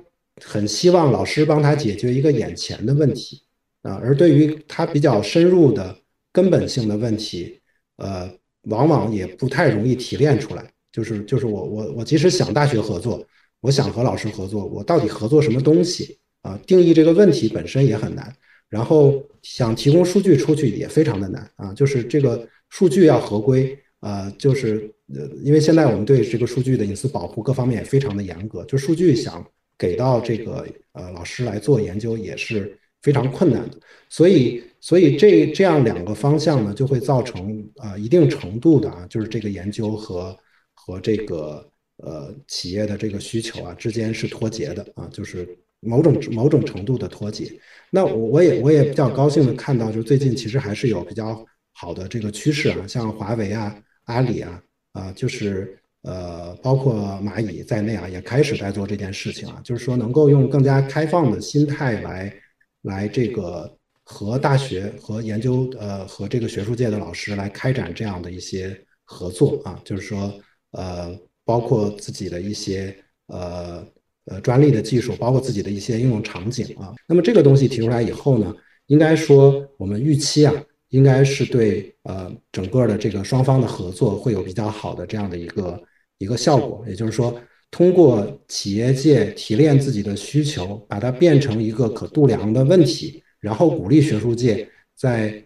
[0.41, 3.43] 很希望老师帮他解决一个眼前的问题
[3.83, 5.95] 啊，而对于他比较深入的
[6.33, 7.61] 根本性的问题，
[7.97, 10.73] 呃，往往也不太容易提炼出来。
[10.91, 13.25] 就是就是我我我即使想大学合作，
[13.61, 16.59] 我想和老师合作，我到底合作什么东西啊？
[16.67, 18.35] 定义这个问题本身也很难，
[18.69, 21.73] 然后想提供数据出去也非常的难啊。
[21.75, 29.45] 就是这个数据要合规啊，就是呃，因为现在我们对这个数据的隐私保护各方面也非常的严格，就数据想。
[29.83, 33.77] 给到这个呃老师来做研究也是非常困难的，
[34.09, 40.39] 所以所以这这样两个方向呢，就会造成啊一定程度的啊，就是这个研究和
[40.81, 45.37] 和这个呃企业的这个需求啊之间是脱节的啊，就是
[45.81, 47.51] 某种某种程度的脱节。
[47.91, 54.63] 那我我也我也比较高兴的看到，就是最近其实还是有比较好的这个趋势啊，像华为啊、阿里啊
[54.93, 55.77] 啊，就是。
[56.03, 62.35] 呃，包括蚂蚁在内啊，也开始在做这件事情啊，就是说能够用更加开放的心态来，
[62.83, 63.73] 来这个
[64.03, 70.35] 和大学和研究呃和这个学术界的老师来开展这样的一些合作啊，就是说
[70.73, 72.93] 呃，包括自己的一些
[73.29, 73.87] 呃
[74.25, 76.93] 呃专利的技术，包括自己的一些应用场景啊。
[77.07, 78.53] 那么这个东西提出来以后呢，
[78.89, 80.53] 应该说我们预期啊，
[80.89, 85.81] 应该是对呃整个的这个双方的合作会有比较好的这样的一个。
[86.23, 87.35] 一个效果，也就是说，
[87.71, 95.45] 通过企业界提炼自己的需求，把它变成一个可度量的问题，然后鼓励学术界在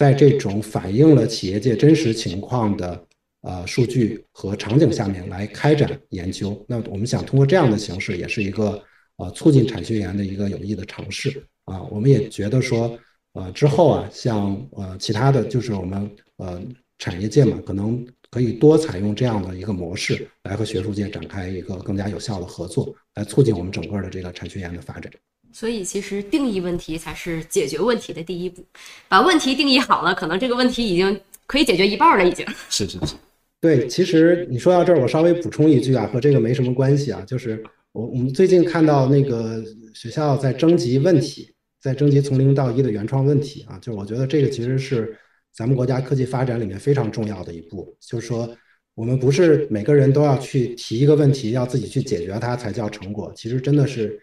[0.00, 3.06] 在这种反映了企业界真实情况的
[3.42, 6.46] 呃数据和场景下面来开展研究。
[6.68, 8.82] 那我们想通过这样的形式，也是一个
[9.16, 11.82] 呃促进产学研的一个有益的尝试啊。
[11.84, 12.98] 我们也觉得说，
[13.32, 16.60] 呃之后啊，像呃其他的就是我们呃
[16.98, 18.04] 产业界嘛，可能。
[18.34, 25.08] 可以多采用这样的一个模式来和学术界展开一个更加有效的合作，来促进我们整个的这个产学研的发展。
[25.52, 28.60] 所以，其实定义问题才是解决问题的第一步。
[29.08, 32.28] 把问题定义好了，可能这个问题已经可以解决一半了。
[32.28, 33.14] 已经是是是。
[33.60, 37.62] 对，其实你说到这儿，我稍微补充一句啊，和这个没什么关系啊，就是
[37.92, 39.62] 我我们最近看到那个
[39.94, 45.16] 学校在征集问题，在征集从零到一的原创问题啊，就我觉得这个其实是。
[45.54, 48.56] 咱们国家科技发展里面非常重要的一步，就是说，
[48.94, 53.32] 我们不是每个人都要去提一个问题，要自己去解决它才叫成果。
[53.36, 54.20] 其实真的是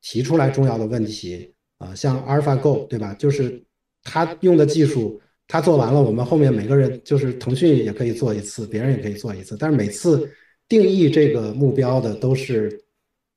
[0.00, 3.14] 提出来重要的问题啊，像 AlphaGo 对吧？
[3.14, 3.62] 就是
[4.02, 10.28] 他用的技术，他做完了，我们后面每个人就是腾讯也可以做一次，别人也可以做一次，但是每次
[10.68, 12.82] 定义这个目标的都是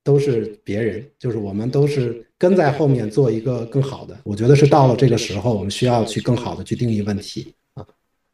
[0.05, 4.17] 都是别人，就是我们都是跟在后面做一个更好的。
[4.23, 7.85] 我觉得是到了这个时候，我们需要去更好的去定义问题啊，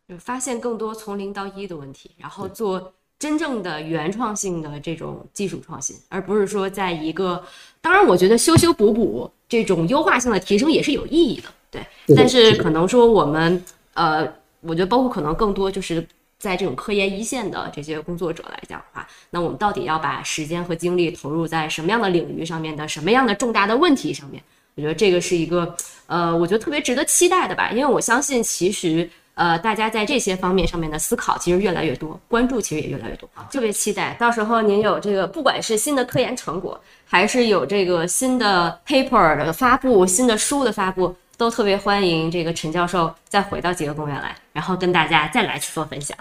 [0.07, 2.93] 就发现更多从零到一的问题，然后做。
[3.22, 7.39] 真正的原创性的这种技术创新，而不是说在一个，
[7.80, 12.15] 当然我觉得修修补补这种优化性的提升也是有意义的，对。
[12.15, 13.63] 但是可能说我们，
[13.93, 14.28] 呃，
[14.61, 16.03] 我觉得包括可能更多就是
[16.42, 24.44] 在这种科研一线的这些工作者来讲的话，那我们到底要把时间和精力投入在什么样的领域上面的什么样的重大的问题上面？
[24.76, 25.76] 我觉得这个是一个，
[26.08, 29.10] 呃，我觉得特别值得期待的吧，因为我相信其实。
[29.34, 46.16] 呃，大家在这些方面上面的思考其实越来越多，关注其实也越来越多，特别期待到时候您有这个，不管是新的科研成果，还是有这个新的 paper 的发布、新的书的发布，都特别欢迎这个陈教授再回到极客公园来，然后跟大家再来去做分享。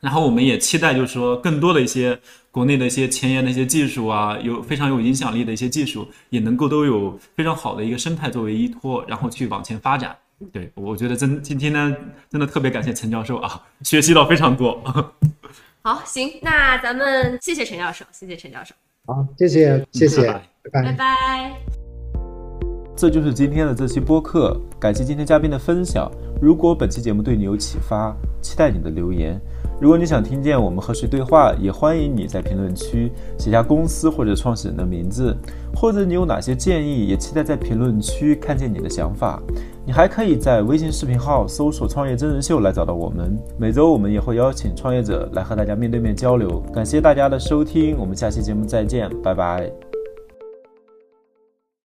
[0.00, 2.18] 然后我们也期待，就是说更多的一些
[2.50, 10.16] 国内的一些前沿的一些技术啊，有非常有影响力的一些技术，也能够都有非常好的一个生态作为依托，然后去往前发展。
[10.52, 11.94] 对，我觉得真今天呢，
[12.30, 14.82] 真的特别感谢陈教授啊， 学习到非常多。
[15.82, 18.74] 好，行，那咱们谢谢陈教授，谢谢陈教授。
[19.06, 21.56] 好，谢谢，谢谢，拜拜，拜拜。
[22.96, 26.10] 这就是今天的这期播客，感谢今天嘉宾的分享。
[26.40, 29.40] 如果本期节目对你有启发，期待你的留言。
[29.80, 35.34] 如果你想听见我们和谁对话，也欢迎你在评论区写下公司或者创始人的名字，
[35.74, 39.42] 或者你有哪些建议，也期待在评论区看见你的想法。
[39.86, 43.34] 你还可以在微信视频号搜索“创业真人秀”来找到我们。
[43.58, 46.60] 每周我们也会邀请创业者来和大家面对面交流。
[46.74, 49.89] 感谢大家的收听，我们下期节目再见，拜拜。